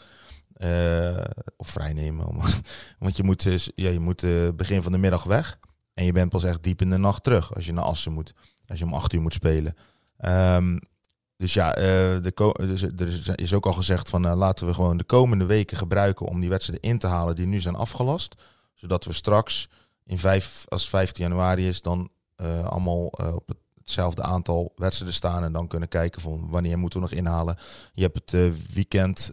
[0.58, 1.24] uh,
[1.56, 2.26] of vrijnemen.
[2.98, 5.58] want je moet, dus, ja, je moet uh, begin van de middag weg.
[5.94, 8.32] En je bent pas echt diep in de nacht terug als je naar Assen moet.
[8.66, 9.74] Als je om acht uur moet spelen.
[10.18, 10.80] Um,
[11.36, 12.52] dus ja, de
[12.94, 16.40] dus, er is ook al gezegd van laten we gewoon de komende weken gebruiken om
[16.40, 18.34] die wedstrijden in te halen die nu zijn afgelast.
[18.74, 19.68] Zodat we straks
[20.04, 22.10] in vijf, als 15 januari is, dan
[22.42, 27.00] uh, allemaal uh, op hetzelfde aantal wedstrijden staan en dan kunnen kijken van wanneer moeten
[27.00, 27.56] we nog inhalen.
[27.94, 29.30] Je hebt het uh, weekend,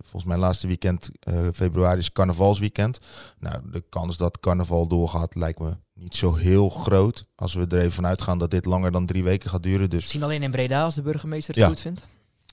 [0.00, 1.10] volgens mij laatste weekend
[1.52, 2.98] februari is carnavalsweekend.
[3.38, 7.24] Nou, de kans dat carnaval doorgaat lijkt me niet zo heel groot.
[7.34, 9.90] Als we er even vanuit gaan dat dit langer dan drie weken gaat duren.
[9.90, 10.00] Dus...
[10.00, 11.68] Misschien alleen in Breda als de burgemeester het ja.
[11.68, 12.06] goed vindt.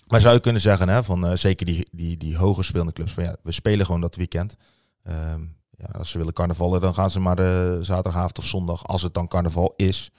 [0.08, 3.24] Maar zou je kunnen zeggen, hè, van zeker die, die, die hoger spelende clubs, van
[3.24, 4.56] ja, we spelen gewoon dat weekend.
[5.04, 9.02] Um, ja, als ze willen carnavallen, dan gaan ze maar uh, zaterdagavond of zondag, als
[9.02, 10.12] het dan carnaval is.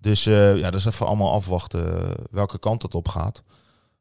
[0.00, 3.42] Dus uh, ja, dat is even allemaal afwachten welke kant het op gaat.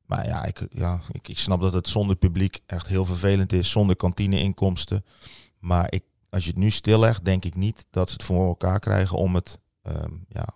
[0.05, 3.69] Maar ja, ik, ja ik, ik snap dat het zonder publiek echt heel vervelend is,
[3.69, 5.05] zonder kantineinkomsten.
[5.59, 8.79] Maar ik, als je het nu stillegt, denk ik niet dat ze het voor elkaar
[8.79, 10.47] krijgen om het um, ja,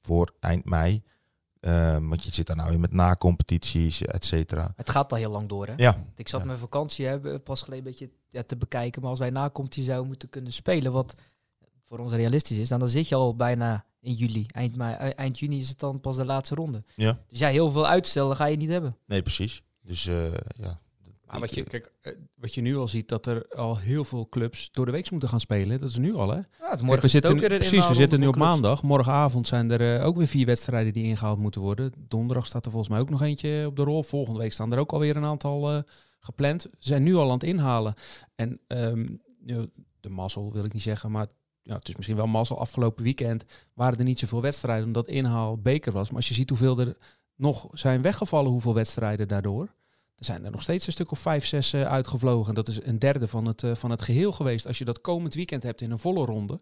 [0.00, 1.02] voor eind mei
[1.62, 4.72] Ehm, want je zit daar nou weer met na-competities, et cetera.
[4.76, 5.72] Het gaat al heel lang door, hè?
[5.76, 6.46] Ja, Want Ik zat Ja.
[6.46, 9.00] mijn vakantie hè, pas geleden een beetje ja, te bekijken.
[9.00, 11.14] Maar als wij na competitie zouden moeten kunnen spelen, wat
[11.88, 14.46] voor ons realistisch is, dan, dan zit je al bijna in juli.
[14.46, 16.84] Eind, mei, eh, eind juni is het dan pas de laatste ronde.
[16.96, 17.18] Ja.
[17.28, 18.96] Dus ja, heel veel uitstellen ga je niet hebben.
[19.06, 19.62] nee, precies.
[19.82, 20.80] Dus eh, ja.
[21.32, 24.28] Maar wat je, kijk, eh, wat je nu al ziet, dat er al heel veel
[24.28, 25.80] clubs door de week moeten gaan spelen.
[25.80, 26.34] Dat is nu al, hè?
[26.36, 28.82] Ja, het Kijk, morgen we zitten, nu- precies, we zitten nu op maandag.
[28.82, 31.92] Morgenavond zijn er eh, ook weer vier wedstrijden die ingehaald moeten worden.
[31.98, 34.02] Donderdag staat er volgens mij ook nog eentje op de rol.
[34.02, 35.78] Volgende week staan er ook alweer een aantal eh,
[36.20, 36.62] gepland.
[36.62, 37.94] Ze zijn nu al aan het inhalen.
[38.34, 39.06] En ehm,
[39.46, 39.66] ja,
[40.00, 41.26] de mazzel wil ik niet zeggen, maar
[41.62, 42.58] ja, het is misschien wel mazzel.
[42.58, 46.08] Afgelopen weekend waren er niet zoveel wedstrijden omdat inhaal beker was.
[46.08, 46.96] Maar als je ziet hoeveel er
[47.36, 49.74] nog zijn weggevallen, hoeveel wedstrijden daardoor.
[50.24, 52.54] Zijn er nog steeds een stuk of vijf, zes eh, uitgevlogen.
[52.54, 54.66] Dat is een derde van het, eh, van het geheel geweest.
[54.66, 56.60] Als je dat komend weekend hebt in een volle ronde.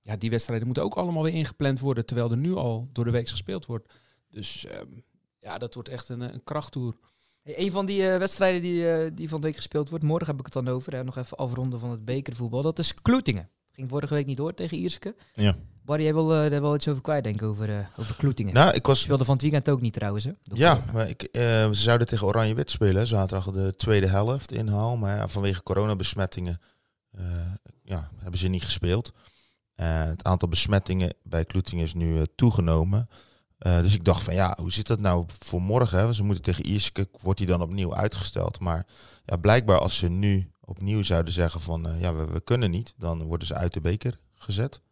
[0.00, 2.06] Ja, die wedstrijden moeten ook allemaal weer ingepland worden.
[2.06, 3.94] Terwijl er nu al door de week gespeeld wordt.
[4.28, 4.86] Dus ehm,
[5.40, 6.96] ja, dat wordt echt een, eh, een krachttoer.
[7.42, 10.44] Hey, een van die wedstrijden die, die van de week gespeeld wordt, morgen heb ik
[10.44, 10.92] het dan over.
[10.92, 12.62] Hè, nog even afronden van het bekervoetbal.
[12.62, 13.50] Dat is Kloetingen.
[13.78, 15.14] Ging vorige week niet door tegen Ierske.
[15.34, 15.56] Ja.
[15.84, 18.54] Barry, jij wil eh, daar wel iets over kwijt denken, over, eh, over Kloetingen.
[18.54, 20.32] Nou, ik was Speelde van het weekend ook niet trouwens, hè?
[20.42, 20.92] Ja, corona.
[20.92, 22.96] maar ik, eh, ze zouden tegen Oranje-Wit spelen.
[22.96, 24.96] hè, Zaterdag de tweede helft inhaal.
[24.96, 26.60] Maar ja, vanwege coronabesmettingen
[27.82, 29.12] ja, hebben ze niet gespeeld.
[29.74, 33.08] Het aantal besmettingen bij Kloetingen is nu toegenomen.
[33.58, 35.98] Dus ik dacht van ja, hoe zit dat nou voor morgen?
[35.98, 36.12] Hè?
[36.12, 38.60] Ze moeten tegen Ierske, wordt die dan opnieuw uitgesteld.
[38.60, 38.86] Maar
[39.24, 43.22] ja, blijkbaar als ze nu opnieuw zouden zeggen van eh, ja, we, kunnen niet, dan
[43.22, 44.82] worden ze uit de beker gezet.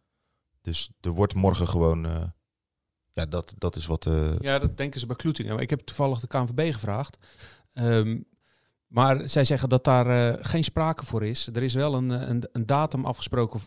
[0.61, 2.23] Dus er wordt morgen gewoon, eh,
[3.11, 4.05] ja, dat, dat is wat...
[4.05, 5.57] eh, Ja, dat denken ze bij Kloetingen.
[5.57, 7.17] Ik heb toevallig de KNVB gevraagd.
[7.73, 8.21] Ehm,
[8.87, 11.47] maar zij zeggen dat daar geen sprake voor is.
[11.47, 13.59] Er is wel een, een, een datum afgesproken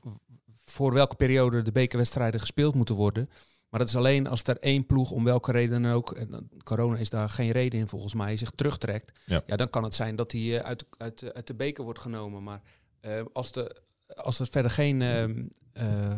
[0.65, 3.31] voor welke periode de bekerwedstrijden gespeeld moeten worden.
[3.71, 6.97] Maar dat is alleen als er één ploeg om welke reden dan ook, en corona
[6.97, 9.19] is daar geen reden in volgens mij, zich terugtrekt.
[9.27, 9.57] Ja.
[9.57, 12.01] dan kan het zijn dat hij eh, uit, de- uit, de- uit de beker wordt
[12.01, 12.43] genomen.
[12.43, 12.63] Maar
[13.01, 16.17] eh, als, de, als er verder geen ehm, eh,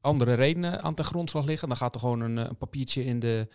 [0.00, 3.48] andere redenen aan ten grondslag liggen, dan gaat er gewoon een, een papiertje in de,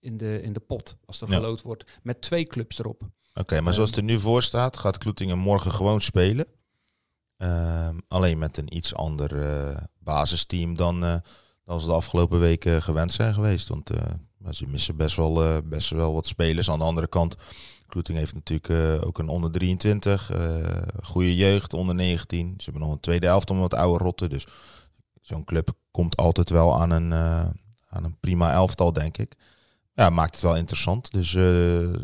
[0.00, 1.34] in, de, in de pot als er Ja.
[1.34, 3.02] gelood wordt met twee clubs erop.
[3.34, 6.46] Oké, maar zoals het er nu voor staat, gaat Kloetingen morgen gewoon spelen.
[7.36, 11.22] Ehm, alleen met een iets ander basisteam dan,
[11.68, 13.68] dan ze de afgelopen weken gewend zijn geweest.
[13.68, 14.00] Want eh,
[14.50, 16.70] ze missen best wel, eh, best wel wat spelers.
[16.70, 17.36] Aan de andere kant,
[17.86, 22.54] Kloeting heeft natuurlijk eh, ook een onder 23, eh goede jeugd, onder 19.
[22.56, 24.30] Ze hebben nog een tweede helft om wat oude rotten.
[24.30, 24.46] Dus
[25.20, 27.12] zo'n club komt altijd wel aan een,
[27.88, 29.34] aan een prima elftal, denk ik.
[29.94, 31.12] Ja, maakt het wel interessant.
[31.12, 31.30] Dus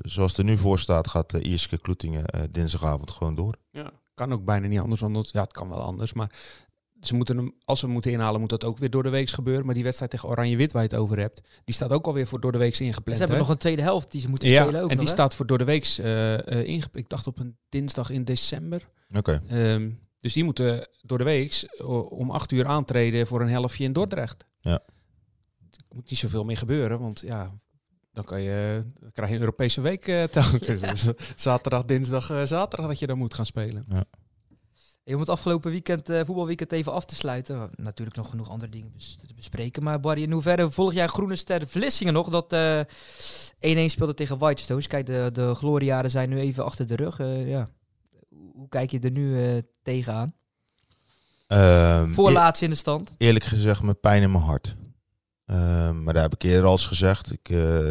[0.02, 3.54] zoals er nu voor staat, gaat de Ierske Kloetingen dinsdagavond gewoon door.
[3.70, 3.90] Ja.
[4.14, 6.12] Kan ook bijna niet anders, want ja, het kan wel anders.
[6.12, 6.30] Maar
[7.06, 9.28] ze moeten hem, als ze hem moeten inhalen, moet dat ook weer door de week
[9.28, 9.64] gebeuren.
[9.64, 12.40] Maar die wedstrijd tegen Oranje-Wit waar je het over hebt, die staat ook alweer voor
[12.40, 13.18] door de week En ingepland.
[13.18, 13.42] ze hebben hè?
[13.42, 15.12] nog een tweede helft die ze moeten ja, spelen ook en die hè?
[15.12, 17.04] staat voor door de week eh ingepland.
[17.04, 18.88] Ik dacht op een dinsdag in december.
[19.16, 19.42] Oké.
[19.48, 19.90] Ehm,
[20.20, 24.44] dus die moeten door de week om acht uur aantreden voor een helftje in Dordrecht.
[24.60, 24.82] Ja.
[25.70, 27.50] Er moet niet zoveel meer gebeuren, want ja,
[28.12, 31.08] dan, kan je, dan krijg je een Europese week eh, telkens.
[31.36, 33.84] Zaterdag, dinsdag, eh, zaterdag dat je dan moet gaan spelen.
[35.04, 37.70] Hey, om het afgelopen weekend, eh, voetbalweekend even af te sluiten.
[37.76, 39.82] Natuurlijk nog genoeg andere dingen bes- te bespreken.
[39.82, 42.28] Maar Barry, in hoeverre volg jij Groene Ster Vlissingen nog?
[42.28, 42.80] Dat eh
[43.60, 44.86] 1-1 speelde tegen Whitestones.
[44.86, 47.18] Kijk, de, de gloriejaren zijn nu even achter de rug.
[47.18, 47.68] Eh, ja.
[48.52, 50.32] Hoe kijk je er nu eh, tegenaan?
[51.46, 53.12] Ehm, Voorlaatst in de stand.
[53.18, 54.76] eerlijk gezegd met pijn in mijn hart.
[56.04, 57.32] Maar daar heb ik eerder al eens gezegd.
[57.32, 57.88] Ik, eh,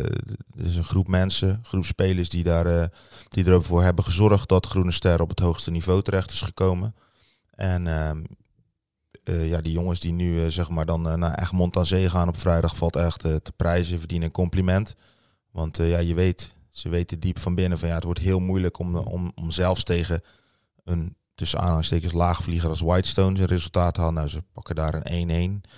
[0.58, 2.88] er is een groep mensen, groep spelers die, daar, eh,
[3.30, 6.96] die ervoor hebben gezorgd dat Groene Ster op het hoogste niveau terecht is gekomen.
[7.52, 8.24] En ehm,
[9.24, 12.28] eh, ja, die jongens die nu zeg maar dan eh, naar Egmond aan zee gaan
[12.28, 14.96] op vrijdag valt echt te prijzen, verdienen een compliment.
[15.52, 18.80] Want ja, je weet, ze weten diep van binnen van ja, het wordt heel moeilijk
[18.80, 20.22] om, om, om zelfs tegen
[20.84, 24.16] een tussen aanhalingstekens laagvlieger als Whitestone een resultaat te halen.
[24.16, 25.70] Nou, ze pakken daar een 1-1.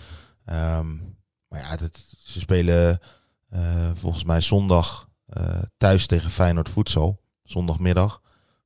[0.45, 0.87] Ehm,
[1.47, 2.99] maar ja, dat, ze spelen
[3.49, 5.43] eh, volgens mij zondag eh,
[5.77, 7.21] thuis tegen Feyenoord Voedsel.
[7.43, 8.21] Zondagmiddag,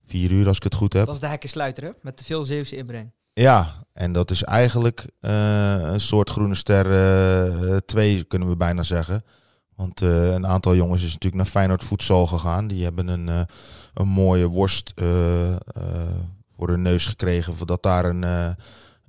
[0.05, 1.05] 4 uur als ik het goed heb.
[1.05, 1.89] Dat is de hekken sluiter, hè?
[2.01, 3.11] Met te veel Zeeuwse inbreng.
[3.33, 9.23] Ja, en dat is eigenlijk eh, een soort Groene Ster 2, kunnen we bijna zeggen.
[9.75, 12.67] Want een aantal jongens is natuurlijk naar Feyenoord Voedsel gegaan.
[12.67, 13.27] Die hebben een,
[13.93, 14.93] een mooie worst
[16.55, 17.55] voor hun neus gekregen.
[17.55, 18.55] Voordat daar een,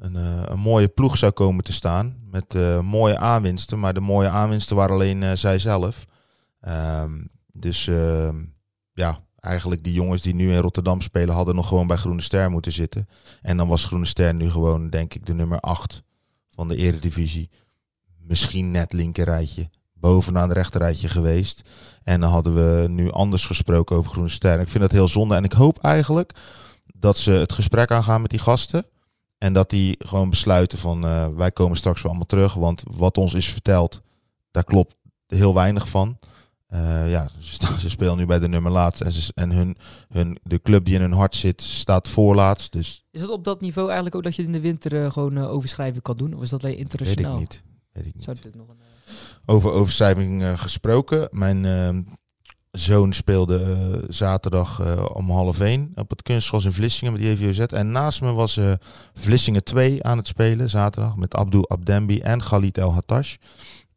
[0.00, 2.16] een, eh, een mooie ploeg zou komen te staan.
[2.30, 3.80] Met eh, mooie aanwinsten.
[3.80, 6.04] Maar de mooie aanwinsten waren alleen eh, zij zelf.
[6.60, 8.36] Ehm, dus ehm,
[8.92, 11.34] ja, eigenlijk die jongens die nu in Rotterdam spelen...
[11.34, 13.08] hadden nog gewoon bij Groene Ster moeten zitten.
[13.42, 16.02] En dan was Groene Ster nu gewoon, denk ik, de nummer 8
[16.50, 17.50] van de eredivisie.
[18.18, 21.68] Misschien net linkerrijtje bovenaan het rechterrijtje geweest.
[22.02, 24.60] En dan hadden we nu anders gesproken over Groene Ster.
[24.60, 25.34] Ik vind dat heel zonde.
[25.34, 26.32] En ik hoop eigenlijk
[26.86, 28.84] dat ze het gesprek aangaan met die gasten.
[29.40, 32.54] En dat die gewoon besluiten van eh, wij komen straks weer allemaal terug.
[32.54, 34.00] Want wat ons is verteld,
[34.50, 36.18] daar klopt heel weinig van.
[36.70, 37.30] Uh, ja,
[37.78, 39.00] ze, spelen nu bij de nummer laatst.
[39.00, 39.76] En, ze, en hun,
[40.08, 42.72] hun, de club die in hun hart zit, staat voorlaatst.
[42.72, 45.38] Dus Is het op dat niveau eigenlijk ook dat je in de winter uh, gewoon
[45.38, 46.34] overschrijven kan doen?
[46.34, 47.36] Of is dat alleen internationaal?
[47.36, 47.64] Weet ik niet.
[47.92, 48.24] Weet ik niet.
[48.24, 48.78] Zou dit nog een,
[49.46, 51.28] Over overschrijving gesproken.
[51.30, 52.02] Mijn ehm,
[52.70, 57.58] zoon speelde zaterdag om half één op het kunstgras in Vlissingen met die EVOZ.
[57.58, 58.60] En naast me was
[59.12, 63.36] Vlissingen 2 aan het spelen zaterdag met Abdul Abdembi en Khalid El Hattash.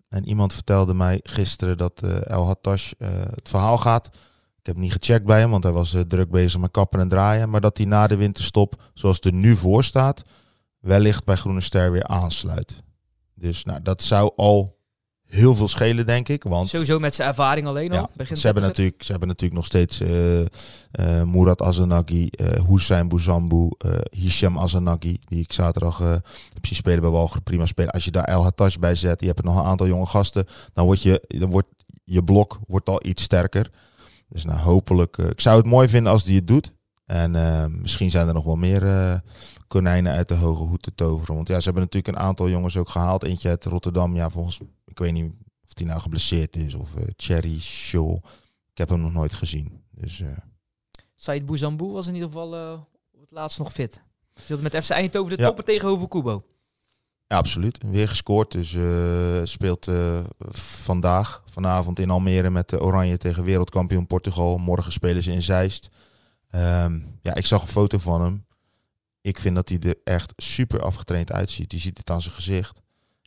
[0.10, 2.92] En iemand vertelde mij gisteren dat El Hattash
[3.36, 4.10] het verhaal gaat.
[4.60, 7.50] Ik heb niet gecheckt bij hem, want hij was druk bezig met kappen en draaien.
[7.50, 10.24] Maar dat hij na de winterstop, zoals het er nu voor staat,
[10.80, 12.84] wellicht bij Groene Ster weer aansluit.
[13.34, 14.78] Dus nou, dat zou al
[15.34, 16.43] heel veel schelen, denk ik.
[16.43, 18.10] Want Sowieso met zijn ervaring alleen al.
[18.17, 20.46] ja, ze, hebben natuurlijk, ze hebben natuurlijk nog steeds uh, uh,
[21.24, 23.72] Murat Azanagi, uh, Hussein Bouzambou,
[24.12, 25.98] Hisham Azanagi, die ik zaterdag
[26.54, 27.41] heb zien spelen bij Walger.
[27.41, 27.91] Prima spelen.
[27.91, 30.86] Als je daar El Hattash bij zet, je hebt nog een aantal jonge gasten, dan
[30.86, 31.67] wordt je, dan wordt
[32.04, 33.72] je blok wordt al iets sterker.
[34.30, 35.17] Dus nou, hopelijk.
[35.17, 36.74] ik zou het mooi vinden als die het doet.
[37.06, 37.32] En
[37.82, 39.22] misschien zijn er nog wel meer
[39.67, 41.36] konijnen uit de hoge hoed te toveren.
[41.36, 43.24] Want ja, ze hebben natuurlijk een aantal jongens ook gehaald.
[43.24, 44.60] Eentje uit Rotterdam, ja, volgens
[44.94, 45.32] ik weet niet
[45.66, 48.16] of hij nou geblesseerd is of uh, Cherry Shaw.
[48.72, 49.84] Ik heb hem nog nooit gezien.
[49.92, 50.28] Dus, uh...
[51.16, 52.80] Said Bouzambou was in ieder geval uh,
[53.20, 54.02] het laatst nog fit.
[54.34, 55.48] Speelde met FC Eindhoven de ja.
[55.48, 56.44] topper tegenover Kubo.
[57.28, 57.80] Ja, absoluut.
[57.86, 58.52] Weer gescoord.
[58.52, 58.78] Dus
[59.50, 59.92] speelt
[60.58, 64.58] vandaag, vanavond in Almere met de Oranje tegen wereldkampioen Portugal.
[64.58, 65.90] Morgen spelen ze in Zeist.
[66.56, 68.46] Um, ja, ik zag een foto van hem.
[69.22, 71.72] Ik vind dat hij er echt super afgetraind uitziet.
[71.72, 72.83] Je ziet het aan zijn gezicht.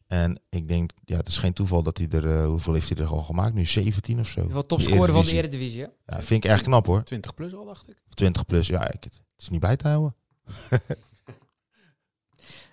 [0.06, 2.98] En ik denk, ja, het is geen toeval dat hij er, uh, hoeveel heeft hij
[2.98, 3.54] er al gemaakt?
[3.54, 4.48] Nu 17 of zo.
[4.48, 5.86] Wat topscorer van de Eredivisie, hè?
[6.06, 7.04] Ja, vind ik echt knap hoor.
[7.04, 7.96] 20 plus al, dacht ik.
[8.14, 10.14] 20 plus, ja, ik, het is niet bij te houden.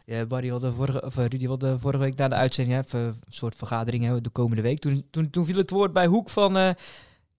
[0.05, 3.55] ja, Barry wilde vorige, of Rudy wilde vorige week na de uitzending, even een soort
[3.55, 4.79] vergadering hebben de komende week.
[4.79, 6.69] Toen, toen, toen viel het woord bij Hoek van, uh,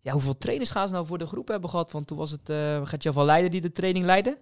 [0.00, 1.92] ja, hoeveel trainers gaan ze nou voor de groep hebben gehad?
[1.92, 4.38] Want toen was het uh, Gertje van Leiden die de training leidde.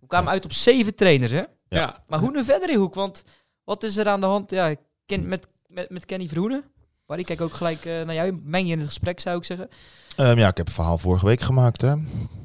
[0.00, 1.38] We kwamen uit op zeven trainers, hè?
[1.38, 1.48] Ja.
[1.68, 2.04] ja.
[2.06, 2.94] Maar hoe nu verder in Hoek?
[2.94, 3.24] Want
[3.64, 4.50] wat is er aan de hand?
[4.50, 4.74] Ja,
[5.06, 6.64] ken, met, met, met Kenny Verhoenen.
[7.06, 8.40] Maar ik kijk ook gelijk uh, naar jou.
[8.44, 9.68] Meng je in het gesprek, zou ik zeggen.
[10.16, 11.80] Um, ja, ik heb een verhaal vorige week gemaakt.
[11.80, 11.94] Hè.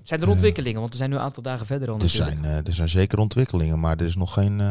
[0.03, 0.75] Zijn er ontwikkelingen?
[0.75, 2.01] Uh, want we zijn nu een aantal dagen verder.
[2.01, 4.62] Er zijn, uh, er zijn zeker ontwikkelingen, maar er is nog geen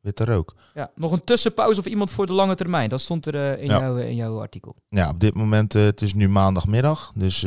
[0.00, 0.54] witte rook.
[0.74, 2.88] Ja, nog een tussenpauze of iemand voor de lange termijn.
[2.88, 3.78] Dat stond er in, ja.
[3.78, 4.76] jouw, in jouw artikel.
[4.88, 7.12] Ja, op dit moment, het is nu maandagmiddag.
[7.14, 7.46] Dus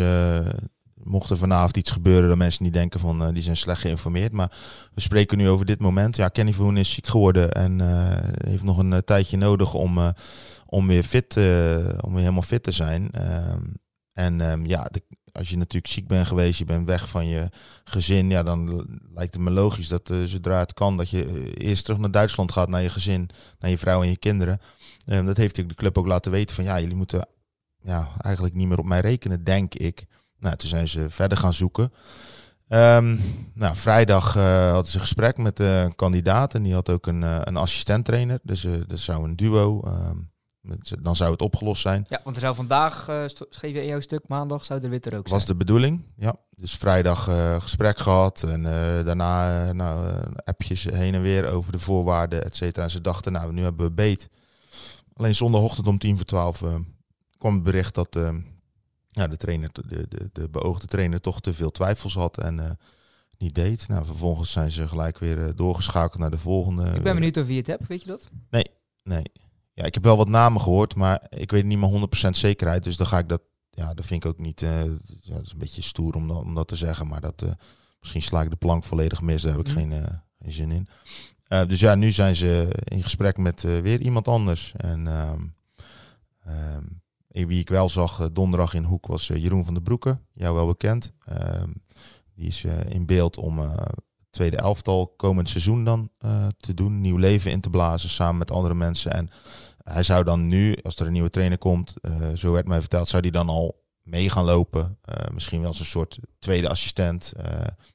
[1.03, 4.31] mocht er vanavond iets gebeuren, dat mensen niet denken van uh, die zijn slecht geïnformeerd.
[4.31, 4.51] Maar
[4.93, 6.15] we spreken nu over dit moment.
[6.15, 7.87] Ja, Kenny Verhoen is ziek geworden en uh,
[8.47, 9.99] heeft nog een uh, tijdje nodig om,
[10.65, 11.35] om weer fit,
[12.01, 13.11] om weer helemaal fit te zijn.
[13.11, 13.61] Ehm,
[14.13, 14.89] en um, ja,
[15.31, 17.49] als je natuurlijk ziek bent geweest, je bent weg van je
[17.83, 21.99] gezin, ja, dan lijkt het me logisch dat zodra het kan, dat je eerst terug
[21.99, 24.61] naar Duitsland gaat, naar je gezin, naar je vrouw en je kinderen.
[25.05, 27.27] Um, dat heeft de club ook laten weten van ja, jullie moeten
[27.83, 30.05] ja, eigenlijk niet meer op mij rekenen, denk ik.
[30.41, 31.93] Nou, toen zijn ze verder gaan zoeken.
[32.69, 33.21] Um,
[33.53, 37.07] nou, vrijdag uh, hadden ze een gesprek met uh, een kandidaat en die had ook
[37.07, 38.39] een, uh, een assistent-trainer.
[38.43, 39.83] Dus dat zou een duo,
[40.61, 42.05] met, dan zou het opgelost zijn.
[42.09, 43.09] Ja, want er zou vandaag,
[43.49, 45.39] schreef je in jouw stuk, maandag zou er weer er ook zijn.
[45.39, 46.35] Was de bedoeling, ja.
[46.55, 47.23] Dus vrijdag
[47.61, 48.63] gesprek gehad en
[49.05, 52.83] daarna nou, appjes heen en weer over de voorwaarden, et cetera.
[52.83, 54.29] En ze dachten, nou, nu hebben we beet.
[55.13, 56.63] Alleen zondagochtend om tien voor twaalf
[57.37, 58.19] kwam het bericht dat
[59.11, 62.69] ja, de, trainer, de, de, de beoogde trainer toch te veel twijfels had en uh,
[63.37, 63.87] niet deed.
[63.87, 66.85] Nou, vervolgens zijn ze gelijk weer uh, doorgeschakeld naar de volgende.
[66.85, 68.29] Ik ben benieuwd of je het hebt, weet je dat?
[68.49, 68.65] Nee,
[69.03, 69.23] nee.
[69.73, 72.83] Ja, ik heb wel wat namen gehoord, maar ik weet niet meer 100% zekerheid.
[72.83, 74.83] Dus dan ga ik dat, ja, dat vind ik ook niet, uh,
[75.19, 77.07] ja, dat is een beetje stoer om, om dat te zeggen.
[77.07, 77.45] Maar dat,
[77.99, 79.73] misschien sla ik de plank volledig mis, daar heb ik mm.
[79.73, 79.91] geen,
[80.39, 80.87] geen zin in.
[81.67, 84.73] dus ja, nu zijn ze in gesprek met weer iemand anders.
[84.77, 85.55] En um,
[86.47, 90.67] um, wie ik wel zag donderdag in Hoek was Jeroen van der Broeke, jou wel
[90.67, 91.13] bekend.
[91.29, 91.63] Uh,
[92.35, 93.59] die is uh, in beeld om
[94.29, 96.09] tweede elftal komend seizoen dan
[96.57, 97.01] te doen.
[97.01, 99.11] Nieuw leven in te blazen samen met andere mensen.
[99.11, 99.29] En
[99.83, 101.93] hij zou dan nu, als er een nieuwe trainer komt,
[102.35, 104.99] zo werd mij verteld, zou hij dan al mee gaan lopen.
[105.33, 107.33] misschien wel als een soort tweede assistent.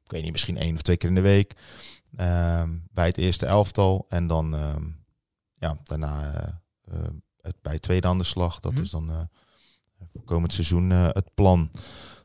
[0.03, 1.55] ik weet niet, misschien één of twee keer in de week.
[2.17, 4.07] Ehm, bij het eerste elftal.
[4.09, 4.85] En dan ehm,
[5.55, 6.33] ja, daarna
[7.47, 8.61] het, bij tweede aan de slag.
[8.61, 8.87] Dat mm -hmm.
[8.87, 9.17] is dan uh,
[10.13, 11.71] voor komend seizoen uh, het plan.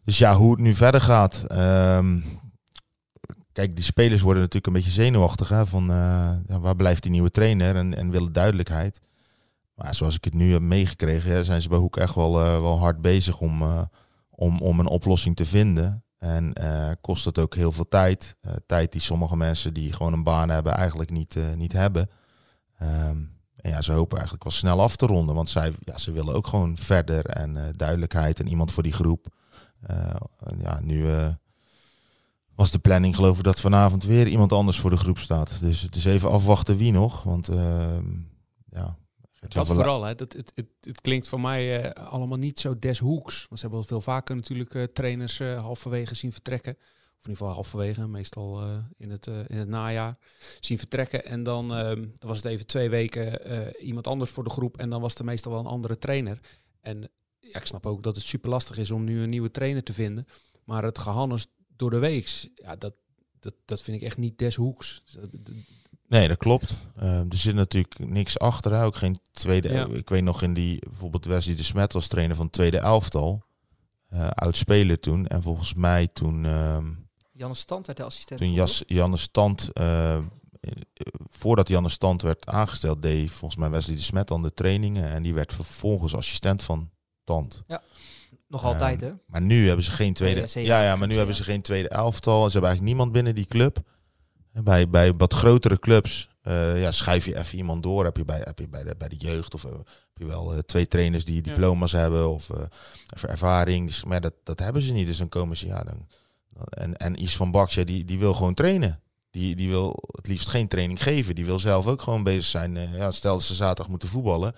[0.03, 1.45] Dus ja, hoe het nu verder gaat.
[1.51, 2.39] Um,
[3.53, 5.49] kijk, die spelers worden natuurlijk een beetje zenuwachtig.
[5.49, 5.85] Hè, van
[6.47, 9.01] ja, waar blijft die nieuwe trainer en, en willen duidelijkheid.
[9.73, 12.59] Maar zoals ik het nu heb meegekregen, hè, zijn ze bij Hoek echt wel, eh,
[12.59, 13.81] wel hard bezig om, eh,
[14.29, 16.03] om, om een oplossing te vinden.
[16.17, 18.37] En eh, kost het ook heel veel tijd.
[18.41, 22.09] Eh, tijd die sommige mensen die gewoon een baan hebben eigenlijk niet, eh, niet hebben.
[22.77, 23.17] Ehm,
[23.61, 25.35] en ja, ze hopen eigenlijk wel snel af te ronden.
[25.35, 28.93] Want zij, ja, ze willen ook gewoon verder en eh, duidelijkheid en iemand voor die
[28.93, 29.27] groep.
[29.81, 30.15] Eh,
[30.61, 31.27] ja, nu eh,
[32.55, 35.59] was de planning geloof ik dat vanavond weer iemand anders voor de groep staat.
[35.59, 37.23] Dus het is even afwachten wie nog.
[37.23, 38.05] Want ehm,
[38.71, 38.97] ja,
[39.47, 40.15] Dat vooral, hè.
[40.15, 43.45] Dat, het, het, het klinkt voor mij allemaal niet zo des hoeks.
[43.49, 46.77] Want ze hebben wel veel vaker natuurlijk trainers eh, halverwege zien vertrekken.
[47.21, 50.17] Of in ieder geval halverwege, meestal eh, in, het, eh, in het najaar.
[50.59, 54.43] Zien vertrekken en dan, ehm, dan was het even twee weken eh, iemand anders voor
[54.43, 54.77] de groep.
[54.77, 56.39] En dan was er meestal wel een andere trainer.
[56.81, 59.83] En ja, ik snap ook dat het super lastig is om nu een nieuwe trainer
[59.83, 60.27] te vinden.
[60.63, 62.93] Maar het gehannes door de weeks, ja, dat,
[63.39, 65.03] dat, dat vind ik echt niet des hoeks.
[65.13, 65.55] Dat- dat-
[66.07, 66.73] Nee, dat klopt.
[66.95, 68.83] Eh, er zit natuurlijk niks achter.
[68.83, 69.71] Ook geen tweede.
[69.71, 69.87] Ja.
[69.87, 73.43] Ik weet nog in die bijvoorbeeld Wesley de Smet was trainer van tweede elftal.
[74.07, 75.27] Eh oud speler toen.
[75.27, 76.91] En volgens mij toen, ehm,
[77.41, 78.39] Janne Stand werd de assistent.
[78.39, 79.69] toen Jas, Janne Stand.
[79.73, 80.21] eh, eh,
[81.29, 85.09] voordat Janne Stand werd aangesteld, deed volgens mij Wesley de Smet dan de trainingen.
[85.09, 86.89] En die werd vervolgens assistent van
[87.23, 87.63] Tand.
[88.47, 89.17] Nog altijd, Ehm, hè?
[89.25, 90.39] Maar nu hebben ze geen tweede.
[90.53, 92.35] ja, ja, ja, maar nu hebben ze geen tweede elftal.
[92.45, 93.79] Ze hebben eigenlijk niemand binnen die club.
[94.53, 98.03] En Bij, bij wat grotere clubs eh, ja, schuif je even iemand door.
[98.03, 99.73] Heb je bij, heb je bij, de, bij de jeugd of heb
[100.13, 103.87] je wel twee trainers die diploma's hebben of eh, ervaring.
[103.87, 105.07] Dus, maar dat, dat hebben ze niet.
[105.07, 106.07] Dus dan komen ze, ja, dan,
[106.69, 109.01] en, en Is van Baks, ja, die, die wil gewoon trainen.
[109.29, 111.35] Die, die wil het liefst geen training geven.
[111.35, 112.77] Die wil zelf ook gewoon bezig zijn.
[112.77, 114.55] Eh, ja, stel dat ze zaterdag moeten voetballen.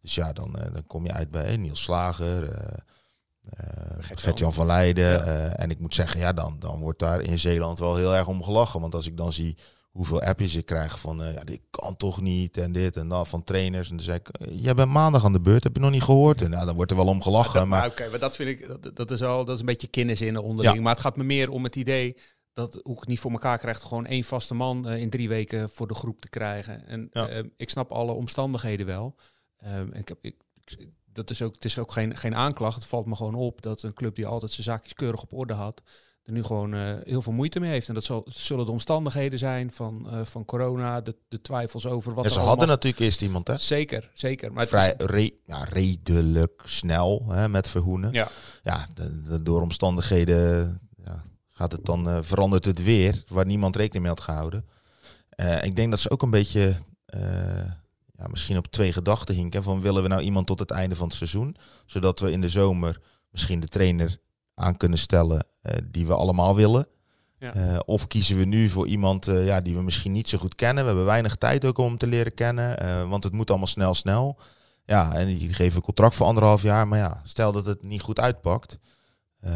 [0.00, 2.78] Dus ja, dan, eh, dan kom je uit bij eh, Niels Slager, eh,
[3.98, 4.52] Gert-Jan.
[4.52, 4.66] Van.
[4.66, 4.82] Ja.
[4.92, 8.26] eh, en ik moet zeggen, ja, dan, dan wordt daar in Zeeland wel heel erg
[8.26, 8.80] om gelachen.
[8.80, 9.56] Want als ik dan zie
[9.96, 13.28] hoeveel appjes ik krijg van, eh, ja, dit kan toch niet en dit en dat
[13.28, 13.90] van trainers.
[13.90, 16.02] En dan zeg ik, eh, jij bent maandag aan de beurt, heb je nog niet
[16.02, 16.42] gehoord?
[16.42, 17.68] En nou, dan wordt er wel om gelachen.
[17.68, 19.86] Maar, Maar oké, maar dat vind ik, dat, dat is al, dat is een beetje
[19.86, 20.76] kennis in de onderling.
[20.76, 20.82] Ja.
[20.82, 22.16] Maar het gaat me meer om het idee
[22.52, 25.28] dat hoe ik het niet voor elkaar krijg, gewoon één vaste man eh, in drie
[25.28, 26.86] weken voor de groep te krijgen.
[26.86, 27.28] En Ja.
[27.56, 29.14] ik snap alle omstandigheden wel.
[29.58, 30.36] Ehm, en ik heb, ik,
[30.76, 32.74] ik- dat is ook, het is ook geen, geen aanklacht.
[32.74, 35.52] Het valt me gewoon op dat een club die altijd zijn zaakjes keurig op orde
[35.54, 35.82] had,
[36.26, 37.88] er nu gewoon eh, heel veel moeite mee heeft.
[37.88, 42.14] En dat zal, zullen de omstandigheden zijn van, eh, van corona, de, de twijfels over
[42.14, 43.56] wat ja, ze hadden natuurlijk eerst iemand, hè?
[43.56, 44.52] Zeker, zeker.
[44.52, 48.12] Maar Vrij is- re- ja, redelijk snel hè, met Verhoenen.
[48.12, 48.28] ja.
[48.62, 53.76] ja, de, de- door omstandigheden ja, gaat het dan, eh, verandert het weer, waar niemand
[53.76, 54.64] rekening mee had gehouden.
[55.28, 56.76] Eh, ik denk dat ze ook een beetje
[58.18, 59.62] ja, misschien op twee gedachten hinken.
[59.62, 61.56] Van willen we nou iemand tot het einde van het seizoen?
[61.86, 64.18] Zodat we in de zomer misschien de trainer
[64.54, 65.46] aan kunnen stellen
[65.90, 66.86] die we allemaal willen.
[67.38, 67.54] Ja.
[67.54, 70.54] Eh, of kiezen we nu voor iemand eh, ja, die we misschien niet zo goed
[70.54, 70.82] kennen.
[70.82, 72.78] We hebben weinig tijd ook om hem te leren kennen.
[72.78, 74.38] eh, want het moet allemaal snel, snel.
[74.84, 76.88] Ja, en die geven een contract voor anderhalf jaar.
[76.88, 78.78] Maar ja, stel dat het niet goed uitpakt.
[79.40, 79.52] Eh,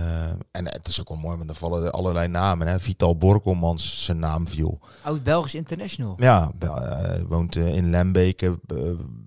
[0.50, 2.66] en het is ook wel mooi, want er vallen er allerlei namen.
[2.66, 2.78] Hè.
[2.80, 4.80] Vital Borkelmans, zijn naam viel.
[5.02, 6.14] Oud-Belgisch international.
[6.18, 8.76] Ja, eh, woont eh, in Lembeke, eh,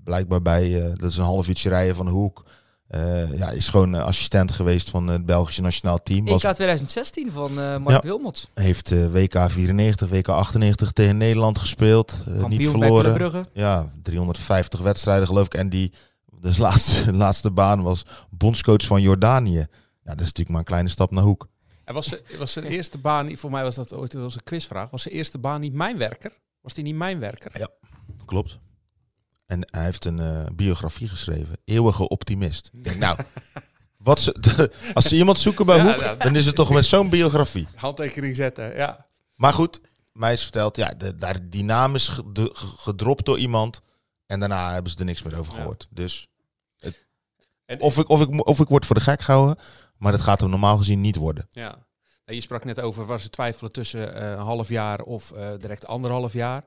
[0.04, 2.46] blijkbaar bij, eh, dat is een half uurtje rijden van de hoek.
[2.94, 6.26] Eh, ja, is gewoon eh, assistent geweest van het Belgische nationaal team.
[6.26, 8.00] Was, EK 2016 van eh Mark Ja.
[8.02, 8.50] Wilmots.
[8.54, 12.24] heeft eh, WK 94, WK 98 tegen Nederland gespeeld.
[12.48, 13.46] niet verloren.
[13.54, 15.54] Ja, 350 wedstrijden geloof ik.
[15.54, 15.92] En die,
[16.40, 19.58] de laatste, laatste baan was bondscoach van Jordanië.
[19.58, 19.66] Ja,
[20.12, 21.48] dat is natuurlijk maar een kleine stap naar hoek.
[21.86, 24.90] En was, ze- was zijn eerste baan, niet- voor mij was dat ooit een quizvraag,
[24.90, 26.32] was zijn eerste baan niet mijnwerker?
[26.62, 27.52] Was die niet mijnwerker?
[28.26, 28.60] Klopt.
[29.46, 31.56] En hij heeft een eh, biografie geschreven.
[31.66, 32.70] Eeuwige optimist.
[32.74, 33.18] Ik denk, nou,
[33.98, 36.16] wat ze, als ze iemand zoeken bij Ja, Hoek, ja.
[36.16, 37.68] dan is het toch met zo'n biografie.
[37.76, 39.06] Handtekening zetten, ja.
[39.36, 42.10] Maar goed, mij is verteld, ja, de, daar, die naam is
[42.58, 43.82] gedropt door iemand.
[44.26, 45.60] En daarna hebben ze er niks meer over Ja.
[45.60, 45.88] gehoord.
[45.90, 46.28] Dus
[47.66, 49.56] En, of ik, of, ik, of ik word voor de gek gehouden,
[49.98, 51.48] maar dat gaat hem normaal gezien niet worden.
[51.52, 51.86] ja.
[52.26, 55.88] Je sprak net over, waar ze twijfelen tussen eh, een half jaar of eh, direct
[55.88, 56.66] anderhalf jaar.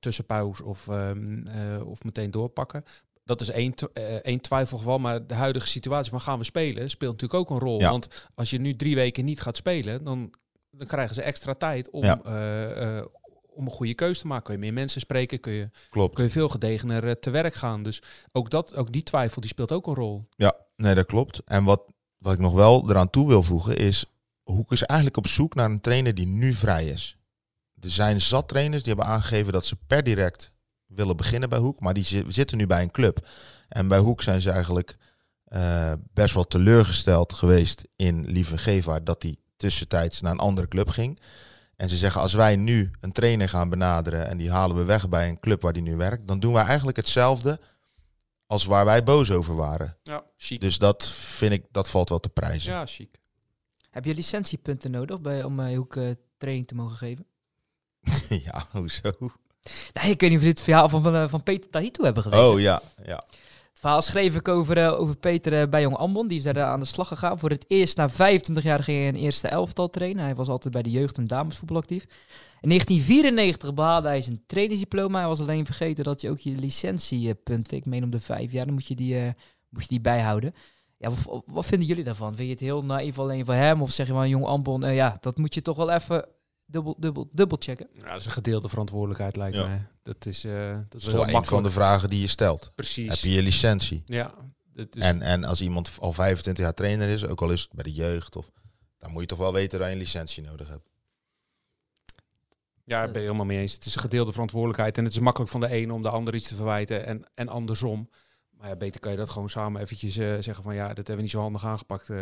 [0.00, 2.84] Tussenpauze of, ehm, eh, of meteen doorpakken.
[3.24, 3.74] Dat is één,
[4.22, 7.80] één twijfelgeval, maar de huidige situatie van gaan we spelen speelt natuurlijk ook een rol.
[7.80, 7.90] Ja.
[7.90, 10.34] Want als je nu drie weken niet gaat spelen, dan,
[10.70, 12.20] dan krijgen ze extra tijd om, Ja.
[13.54, 14.44] om een goede keuze te maken.
[14.44, 16.14] Kun je meer mensen spreken, kun je Klopt.
[16.14, 17.82] kun je veel gedegener te werk gaan.
[17.82, 20.28] Dus ook, dat, ook die twijfel die speelt ook een rol.
[20.36, 21.42] Ja, nee, dat klopt.
[21.44, 21.82] En wat,
[22.18, 24.06] wat ik nog wel eraan toe wil voegen is...
[24.52, 27.16] Hoek is eigenlijk op zoek naar een trainer die nu vrij is.
[27.80, 30.54] Er zijn zat trainers die hebben aangegeven dat ze per direct
[30.86, 31.80] willen beginnen bij Hoek.
[31.80, 33.28] Maar die zi- zitten nu bij een club.
[33.68, 34.96] En bij Hoek zijn ze eigenlijk
[35.44, 39.04] eh, best wel teleurgesteld geweest in Lieve Gevaar...
[39.04, 41.20] dat hij tussentijds naar een andere club ging.
[41.76, 44.28] En ze zeggen, als wij nu een trainer gaan benaderen...
[44.28, 46.26] en die halen we weg bij een club waar die nu werkt...
[46.26, 47.60] dan doen wij eigenlijk hetzelfde
[48.46, 49.96] als waar wij boos over waren.
[50.02, 50.60] Ja, chic.
[50.60, 52.72] Dus dat vind ik, dat valt wel te prijzen.
[52.72, 53.20] Ja, chic.
[53.90, 57.26] Heb je licentiepunten nodig bij, om uh, Hoek uh, training te mogen geven?
[58.44, 59.12] ja, hoezo?
[59.92, 62.46] Nee, ik weet niet of dit verhaal van, van, uh, van Peter Tahito hebben gelezen.
[62.46, 63.24] Oh ja, ja.
[63.78, 66.28] Het verhaal schreef ik over, uh, over Peter bij Jong Ambon.
[66.28, 67.38] Die is daar aan de slag gegaan.
[67.38, 70.24] Voor het eerst na 25 jaar ging hij een eerste elftal trainen.
[70.24, 72.02] Hij was altijd bij de jeugd- en damesvoetbal actief.
[72.60, 75.18] In 1994 behaalde hij zijn trainingsdiploma.
[75.18, 78.64] Hij was alleen vergeten dat je ook je licentiepunten, ik meen om de vijf jaar,
[78.64, 79.34] dan moet je die,
[79.68, 80.54] moet je die bijhouden.
[80.98, 82.34] Ja, wat, wat, vinden jullie daarvan?
[82.34, 83.82] Vind je het heel naïef alleen voor hem?
[83.82, 86.28] Of zeg je maar, jong Ambon, uh, ja, dat moet je toch wel even
[86.66, 87.88] dubbel, dubbel, dubbel checken?
[87.92, 89.66] Ja, dat is een gedeelde verantwoordelijkheid, lijkt Ja.
[89.66, 89.86] mij.
[90.02, 92.72] Dat is, uh, dat is wel wel een van de vragen die je stelt.
[92.74, 93.08] Precies.
[93.08, 94.02] Heb je je licentie?
[94.06, 94.34] Ja.
[94.74, 97.72] Dat is, En, en als iemand al 25 jaar trainer is, ook al is het
[97.72, 98.50] bij de jeugd, of,
[98.98, 100.88] dan moet je toch wel weten dat je een licentie nodig hebt.
[102.84, 103.72] ja, ik ben je helemaal mee eens.
[103.72, 104.98] Het is een gedeelde verantwoordelijkheid.
[104.98, 107.48] En het is makkelijk van de ene om de ander iets te verwijten en, en
[107.48, 108.10] andersom.
[108.58, 111.16] Maar ja, beter kan je dat gewoon samen eventjes eh, zeggen van ja, dat hebben
[111.16, 112.10] we niet zo handig aangepakt.
[112.10, 112.16] eh.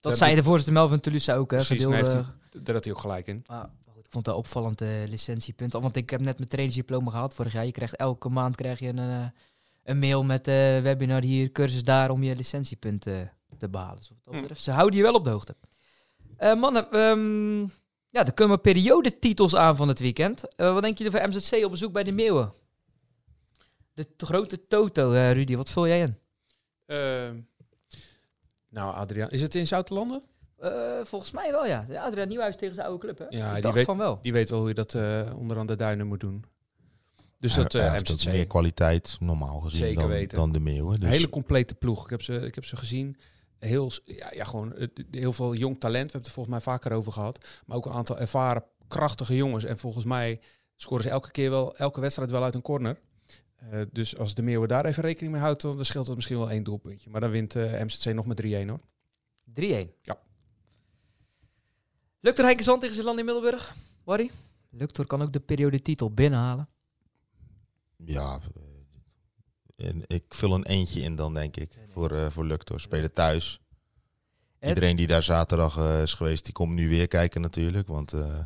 [0.00, 1.50] Dat zei de voorzitter Melvin Toulouse ook.
[1.50, 3.42] Hè, Precies, daar heeft hij- daar had hij ook gelijk in.
[3.46, 5.72] Ah, goed, ik vond dat opvallend uh, licentiepunt.
[5.72, 7.64] Want ik heb net mijn trainingsdiploma gehad vorig jaar.
[7.66, 9.32] Je krijgt elke maand krijg je een,
[9.84, 10.46] een mail met
[10.82, 13.96] webinar hier, cursus daar om je licentiepunten te behalen.
[13.98, 15.54] Dus wat dat betreft, ze houden je wel op de hoogte.
[16.38, 17.60] Mannen, um,
[18.10, 20.44] ja, er komen periodetitels aan van het weekend.
[20.56, 22.52] Uh, wat denk je over MZC op bezoek bij de Meeuwen?
[23.94, 26.16] De grote Toto, uh, Rudy, wat vul jij in?
[26.86, 27.30] Uh,
[28.68, 30.22] nou, Adriaan, is het in Zoutelanden?
[30.62, 30.70] Uh,
[31.04, 31.84] volgens mij wel, ja.
[31.88, 32.02] ja.
[32.04, 33.24] Adriaan Nieuwhuis tegen zijn oude club, hè?
[33.28, 34.18] Ja, Ik die dacht weet, van wel.
[34.22, 36.44] die weet wel hoe je dat uh, onderaan de duinen moet doen.
[37.38, 40.38] Dus dat uh, heeft ook meer kwaliteit, normaal gezien, Zeker dan, weten.
[40.38, 40.94] dan de Meeuwen.
[41.00, 42.04] Dus Een hele complete ploeg.
[42.04, 43.16] Ik heb ze, ik heb ze gezien.
[43.58, 46.04] Heel, ja, ja, gewoon het- heel veel jong talent.
[46.06, 47.46] We hebben het er volgens mij vaker over gehad.
[47.66, 49.64] Maar ook een aantal ervaren, krachtige jongens.
[49.64, 50.40] En volgens mij
[50.76, 52.98] scoren ze elke keer wel, elke wedstrijd wel uit een corner.
[53.72, 56.50] Uh, dus als de Meeuwen daar even rekening mee houdt, dan scheelt het misschien wel
[56.50, 57.10] één doelpuntje.
[57.10, 58.80] Maar dan wint uh, MZC nog met 3-1 hoor.
[59.54, 59.88] 3-1.
[60.02, 60.18] Ja.
[62.20, 63.74] Luctor Heinkensand tegen Zeeland in Middelburg.
[64.04, 64.30] Barry?
[64.70, 66.68] Luctor kan ook de periodetitel binnenhalen.
[67.96, 68.40] ja,
[69.76, 72.80] eh, en ik vul een eentje in dan, denk ik, voor, uh, voor Luctor.
[72.80, 73.60] Spelen thuis.
[74.58, 77.88] En- Iedereen die daar zaterdag uh, is geweest, die komt nu weer kijken natuurlijk.
[77.88, 78.38] Want uh,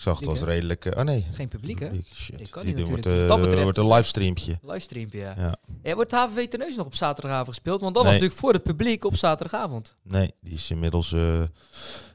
[0.00, 0.84] ik zag het was redelijk...
[0.96, 1.26] oh nee.
[1.32, 1.90] Geen publiek, hè?
[2.14, 2.38] Shit.
[2.38, 3.04] Die kan niet wordt, natuurlijk.
[3.04, 4.58] Dus dat betreft- wordt een livestreampje.
[4.62, 5.34] Livestreampje, ja.
[5.36, 5.56] Ja.
[5.82, 5.94] ja.
[5.94, 7.80] Wordt HVV Teneus nog op zaterdagavond gespeeld?
[7.80, 8.12] Want dat Nee.
[8.12, 9.96] was natuurlijk voor het publiek op zaterdagavond.
[10.02, 11.42] Nee, die is inmiddels eh,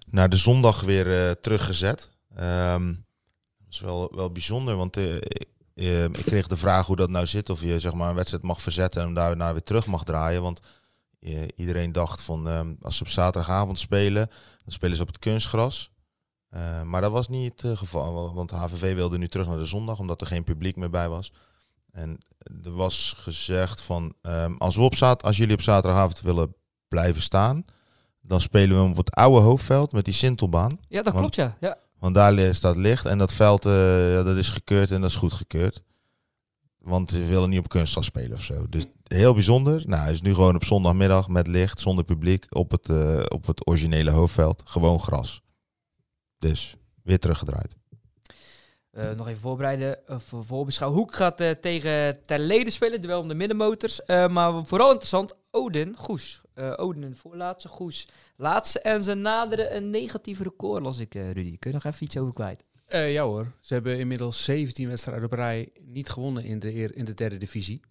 [0.09, 2.09] naar de zondag weer eh, teruggezet.
[2.35, 2.87] Ehm,
[3.57, 7.09] dat is wel, wel bijzonder, want eh, ik, eh, ik kreeg de vraag hoe dat
[7.09, 7.49] nou zit.
[7.49, 10.41] Of je zeg maar, een wedstrijd mag verzetten en hem daarna weer terug mag draaien.
[10.41, 10.59] Want
[11.19, 14.27] eh, iedereen dacht van ehm, als ze op zaterdagavond spelen,
[14.63, 15.89] dan spelen ze op het kunstgras.
[16.55, 19.65] Eh, maar dat was niet het geval, wa- want HVV wilde nu terug naar de
[19.65, 21.31] zondag, omdat er geen publiek meer bij was.
[21.91, 22.17] En
[22.63, 26.55] er was gezegd van, ehm, als, we op als jullie op zaterdagavond willen
[26.87, 27.65] blijven staan,
[28.21, 30.79] dan spelen we hem op het oude hoofdveld met die Sintelbaan.
[30.87, 31.57] Ja, dat Want- klopt, ja.
[31.59, 31.77] ja.
[31.99, 35.33] Want daar staat licht en dat veld eh, dat is gekeurd en dat is goed
[35.33, 35.83] gekeurd.
[36.77, 38.69] Want we willen niet op kunstgras spelen of zo.
[38.69, 39.83] Dus heel bijzonder.
[39.87, 43.45] Nou, hij is nu gewoon op zondagmiddag met licht, zonder publiek, op het, eh, op
[43.47, 44.61] het originele hoofdveld.
[44.65, 45.41] Gewoon gras.
[46.47, 47.75] Dus weer teruggedraaid.
[48.91, 50.99] Eh, nog even voorbereiden, of uh, voorbeschouwen.
[50.99, 54.05] Hoek gaat eh, tegen Terleden spelen, duel om de middenmotors.
[54.05, 56.41] Eh, maar vooral interessant, Odin, Goes.
[56.53, 58.79] Eh, Odin in voorlaatste, Goes laatste.
[58.79, 61.57] En ze naderen een negatief record, las ik, eh, Rudy.
[61.57, 62.63] Kun je nog even iets over kwijt?
[62.87, 66.95] Uh, ja hoor, ze hebben inmiddels 17 wedstrijden op rij niet gewonnen in de, eer,
[66.95, 67.81] in de derde divisie.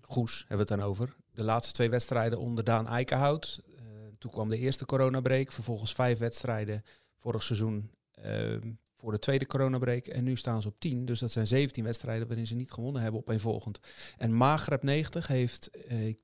[0.00, 1.14] Goes hebben we het dan over.
[1.32, 3.60] De laatste twee wedstrijden onder Daan Eikenhout.
[3.68, 3.76] Uh,
[4.18, 5.52] toen kwam de eerste coronabreak.
[5.52, 6.82] Vervolgens vijf wedstrijden
[7.26, 7.90] vorig seizoen
[8.24, 8.56] uh,
[8.96, 10.06] voor de tweede coronabreek.
[10.06, 11.04] En nu staan ze op 10.
[11.04, 13.80] Dus dat zijn 17 wedstrijden waarin ze niet gewonnen hebben opeenvolgend.
[14.16, 16.18] En Magreb 90 heeft, uh, ik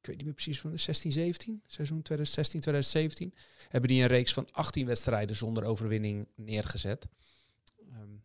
[0.00, 3.34] weet niet meer precies van 16, 17, seizoen 2016, 2017,
[3.68, 7.06] hebben die een reeks van 18 wedstrijden zonder overwinning neergezet.
[7.92, 8.22] Um,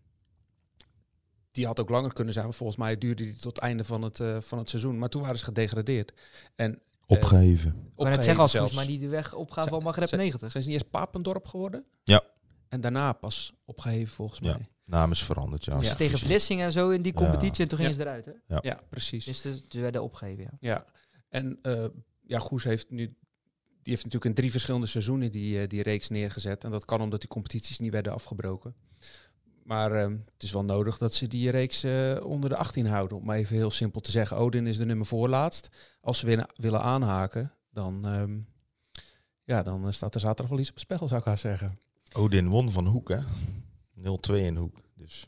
[1.52, 4.02] die had ook langer kunnen zijn, maar volgens mij duurde die tot het einde van
[4.02, 4.98] het, uh, van het seizoen.
[4.98, 6.14] Maar toen waren ze gedegradeerd.
[6.56, 7.70] En, opgeheven.
[7.70, 10.52] Uh, opgeheven het zeggen als volgens mij die de weg opgaan van Maghreb 90.
[10.52, 11.86] Zijn ze niet eerst Papendorp geworden?
[12.04, 12.22] Ja.
[12.68, 14.50] En daarna pas opgeheven volgens mij.
[14.50, 15.82] Ja, naam is veranderd, ja.
[15.82, 15.96] ja.
[15.96, 17.64] Tegen Vlissingen en zo in die competitie ja.
[17.64, 17.98] en toen gingen ja.
[17.98, 18.32] ze eruit, hè?
[18.48, 19.26] Ja, ja precies.
[19.26, 20.58] Dus de, ze werden opgeheven, ja.
[20.60, 20.86] Ja,
[21.30, 21.86] en uh,
[22.26, 23.18] ja, Goes heeft nu...
[23.82, 26.64] Die heeft natuurlijk in drie verschillende seizoenen die, uh, die reeks neergezet.
[26.64, 28.76] En dat kan omdat die competities niet werden afgebroken.
[29.70, 33.18] Maar uh, het is wel nodig dat ze die reeks uh, onder de 18 houden.
[33.18, 34.38] Om maar even heel simpel te zeggen.
[34.38, 35.70] Odin is de nummer voorlaatst.
[36.02, 38.48] Als ze weer willen aanhaken, dan, um,
[39.44, 41.80] ja, dan eh, staat er zaterdag wel iets op het spel, zou ik haar zeggen.
[42.14, 43.20] Odin won van Hoek, hè?
[43.20, 44.76] 0-2 in Hoek.
[44.96, 45.28] Dus.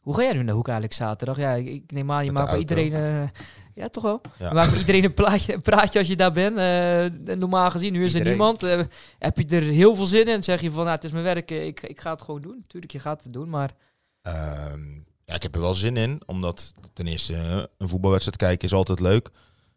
[0.00, 1.36] Hoe ga jij nu naar de hoek eigenlijk zaterdag?
[1.36, 2.92] Ja, ik, neem aan, je Met maakt bij iedereen...
[2.92, 3.28] eh,
[3.74, 4.20] ja, toch wel?
[4.38, 4.52] Ja.
[4.52, 6.56] Maakt iedereen een, plaatje, een praatje als je daar bent.
[6.58, 8.62] Eh, normaal gezien, nu is er niemand.
[8.62, 8.80] Eh,
[9.18, 10.42] heb je er heel veel zin in?
[10.42, 12.64] Zeg je van, nou, het is mijn werk, eh, ik, ik ga het gewoon doen.
[12.66, 13.70] Tuurlijk, je gaat het doen, maar...
[14.22, 14.90] Ehm,
[15.24, 17.34] ja, ik heb er wel zin in, omdat ten eerste
[17.78, 19.28] een voetbalwedstrijd kijken is altijd leuk.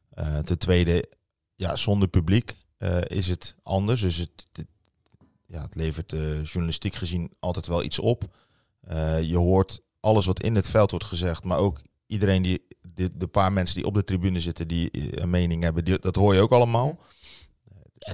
[0.10, 1.10] Eh, ten tweede,
[1.56, 4.02] ja, zonder publiek eh, is het anders.
[4.02, 4.66] Dus het, het-
[5.46, 6.12] ja, het levert
[6.44, 8.24] journalistiek gezien altijd wel iets op.
[8.82, 12.66] Eh, je hoort alles wat in het veld wordt gezegd, maar ook iedereen die,
[12.96, 16.16] de, de paar mensen die op de tribune zitten die eh, een mening hebben, dat
[16.16, 17.00] hoor je ook allemaal.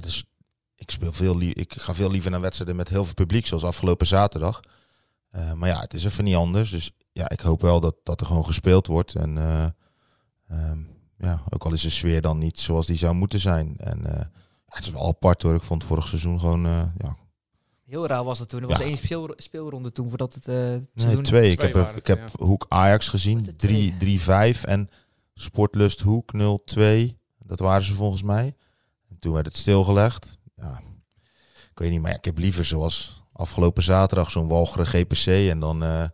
[0.00, 0.24] Dus
[0.76, 4.06] ik, speel veel ik ga veel liever naar wedstrijden met heel veel publiek, zoals afgelopen
[4.06, 4.60] zaterdag.
[5.28, 6.70] Eh, maar ja, het is even niet anders.
[6.70, 9.14] Dus ja, ik hoop wel dat, dat er gewoon gespeeld wordt.
[9.14, 9.66] En eh,
[10.48, 10.78] ehm,
[11.18, 13.76] ja, ook al is de sfeer dan niet zoals die zou moeten zijn.
[13.76, 14.04] En
[14.66, 15.54] het is wel apart hoor.
[15.54, 16.62] Ik vond vorig seizoen gewoon,
[16.98, 17.16] ja,
[17.90, 18.60] Heel raar was het toen.
[18.62, 18.84] Er was Ja.
[18.84, 21.50] één speel, speelronde toen voordat het, eh het nee, twee.
[21.50, 23.96] Ik twee heb, waren ik heb Hoek Ajax gezien, er twee?
[23.98, 24.88] 3 3-5 en
[25.34, 27.16] Sportlust Hoek 0-2.
[27.38, 28.54] Dat waren ze volgens mij.
[29.08, 30.38] En toen werd het stilgelegd.
[30.56, 30.80] Ja,
[31.70, 35.26] ik weet niet, maar ja, ik heb liever zoals afgelopen zaterdag zo'n walgere GPC.
[35.26, 36.04] En dan, eh,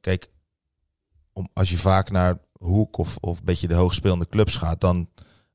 [0.00, 0.30] kijk,
[1.32, 5.08] om, als je vaak naar Hoek of, of een beetje de hoogspelende clubs gaat, dan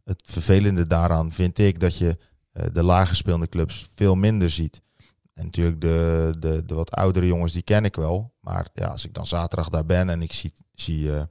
[0.04, 2.18] het vervelende daaraan vind ik dat je
[2.52, 4.84] eh, de lager spelende clubs veel minder ziet.
[5.36, 8.34] En natuurlijk de, de, de wat oudere jongens, die ken ik wel.
[8.40, 11.22] Maar ja, als ik dan zaterdag daar ben en ik zie, zie eh,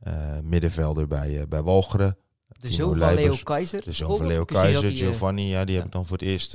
[0.00, 2.16] eh, middenvelder bij, eh, bij Walcheren.
[2.46, 3.82] De Timo zoon van Leo Keizer.
[3.84, 5.76] De zoon van Leo Keizer, Giovanni, ja, die ja.
[5.76, 6.52] heb ik dan voor het eerst...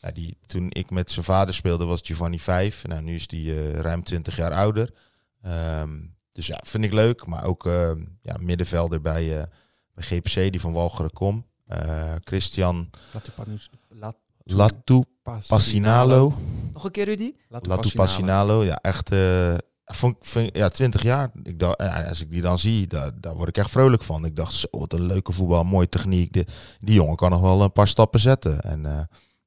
[0.00, 2.86] ja, die, toen ik met zijn vader speelde was Giovanni 5.
[2.86, 4.94] Nou, nu is die eh, ruim 20 jaar ouder.
[5.42, 5.98] Ehm,
[6.32, 7.26] dus ja, vind ik leuk.
[7.26, 9.46] Maar ook eh, ja, middenvelder bij, eh,
[9.94, 11.44] bij GPC, die van Walcheren komt.
[11.66, 12.90] Eh, Christian
[13.34, 13.70] Panus-
[14.46, 15.02] Latu
[15.48, 16.34] Passinalo.
[16.72, 17.32] Nog een keer, Rudy?
[17.48, 18.64] Latu Latu Passinalo.
[18.64, 19.10] Ja, echt.
[19.12, 21.30] eh vond, vond- ja, 20 jaar.
[21.42, 24.24] Ik dacht, ja, als ik die dan zie, daar, daar word ik echt vrolijk van.
[24.24, 26.32] Ik dacht, zo, wat een leuke voetbal, mooie techniek.
[26.32, 26.46] De,
[26.80, 28.60] die jongen kan nog wel een paar stappen zetten.
[28.60, 29.00] En, eh,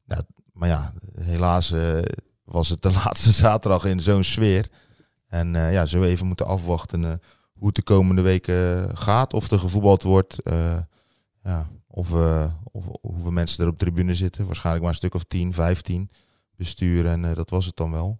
[0.05, 0.21] ja,
[0.53, 1.97] maar ja, helaas eh,
[2.43, 4.69] was het de laatste zaterdag in zo'n sfeer.
[5.27, 7.11] En eh, ja, zo even moeten afwachten eh,
[7.53, 9.33] hoe het de komende weken gaat.
[9.33, 10.41] Of er gevoetbald wordt.
[10.43, 10.77] eh,
[11.43, 14.45] ja, of, eh, of hoeveel mensen er op de tribune zitten.
[14.45, 16.09] Waarschijnlijk maar een stuk of 10, 15
[16.55, 17.05] bestuur.
[17.05, 18.19] En eh, dat was het dan wel.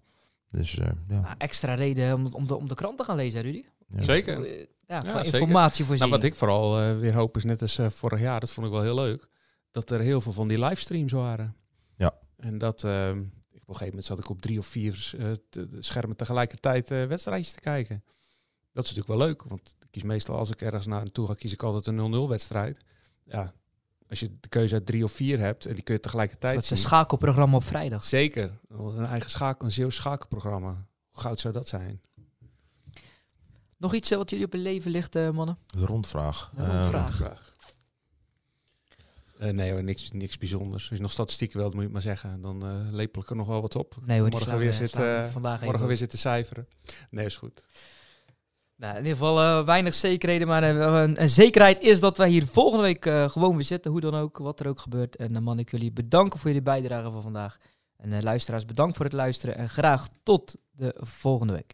[0.51, 1.20] Dus eh, ja.
[1.22, 3.63] Nou, extra reden om, om, de, om de krant te gaan lezen, Rudy.
[3.88, 4.01] ja.
[4.03, 4.67] Zeker.
[4.88, 6.07] Ja, informatie voorzien.
[6.09, 8.82] Nou, wat ik vooral weer hoop is net als vorig jaar, dat vond ik wel
[8.82, 9.30] heel leuk,
[9.72, 11.55] dat er heel veel van die livestreams waren.
[11.95, 12.13] Ja.
[12.38, 15.67] En dat, ik, op een gegeven moment zat ik op drie of vier eh, te-
[15.80, 18.03] schermen tegelijkertijd eh, wedstrijdjes te kijken.
[18.74, 21.53] Dat is natuurlijk wel leuk, want ik kies meestal als ik ergens naartoe ga, kies
[21.53, 22.78] ik altijd een 0-0 wedstrijd.
[23.30, 23.53] Ja,
[24.09, 26.63] als je de keuze uit drie of vier hebt en die kun je tegelijkertijd dat
[26.63, 26.86] is een zien.
[26.86, 28.03] schakelprogramma op vrijdag.
[28.03, 30.88] Zeker, een eigen schakel, een Zeeuws schakelprogramma.
[31.09, 32.01] Hoe goud zou dat zijn?
[33.77, 35.57] Nog iets eh, wat jullie op het leven ligt, eh, mannen?
[35.67, 36.51] De rondvraag.
[36.55, 37.15] Een rondvraag.
[37.15, 37.53] Vraag.
[39.39, 40.88] Eh, nee hoor, niks, niks bijzonders.
[40.89, 42.41] Als je nog statistieken wilt, moet je het maar zeggen.
[42.41, 43.95] Dan eh, lepel ik er nog wel wat op.
[44.01, 46.67] Nee hoor, morgen slaan weer zitten, eh, morgen weer zitten cijferen.
[47.09, 47.63] Nee, is goed.
[48.80, 52.47] Nou, in ieder geval eh, weinig zekerheden, maar eh, een, zekerheid is dat wij hier
[52.47, 53.91] volgende week eh, gewoon weer zitten.
[53.91, 55.15] Hoe dan ook, wat er ook gebeurt.
[55.15, 57.57] En dan man ik jullie bedanken voor jullie bijdrage van vandaag.
[57.97, 59.55] En luisteraars, bedankt voor het luisteren.
[59.55, 61.73] En graag tot de volgende week.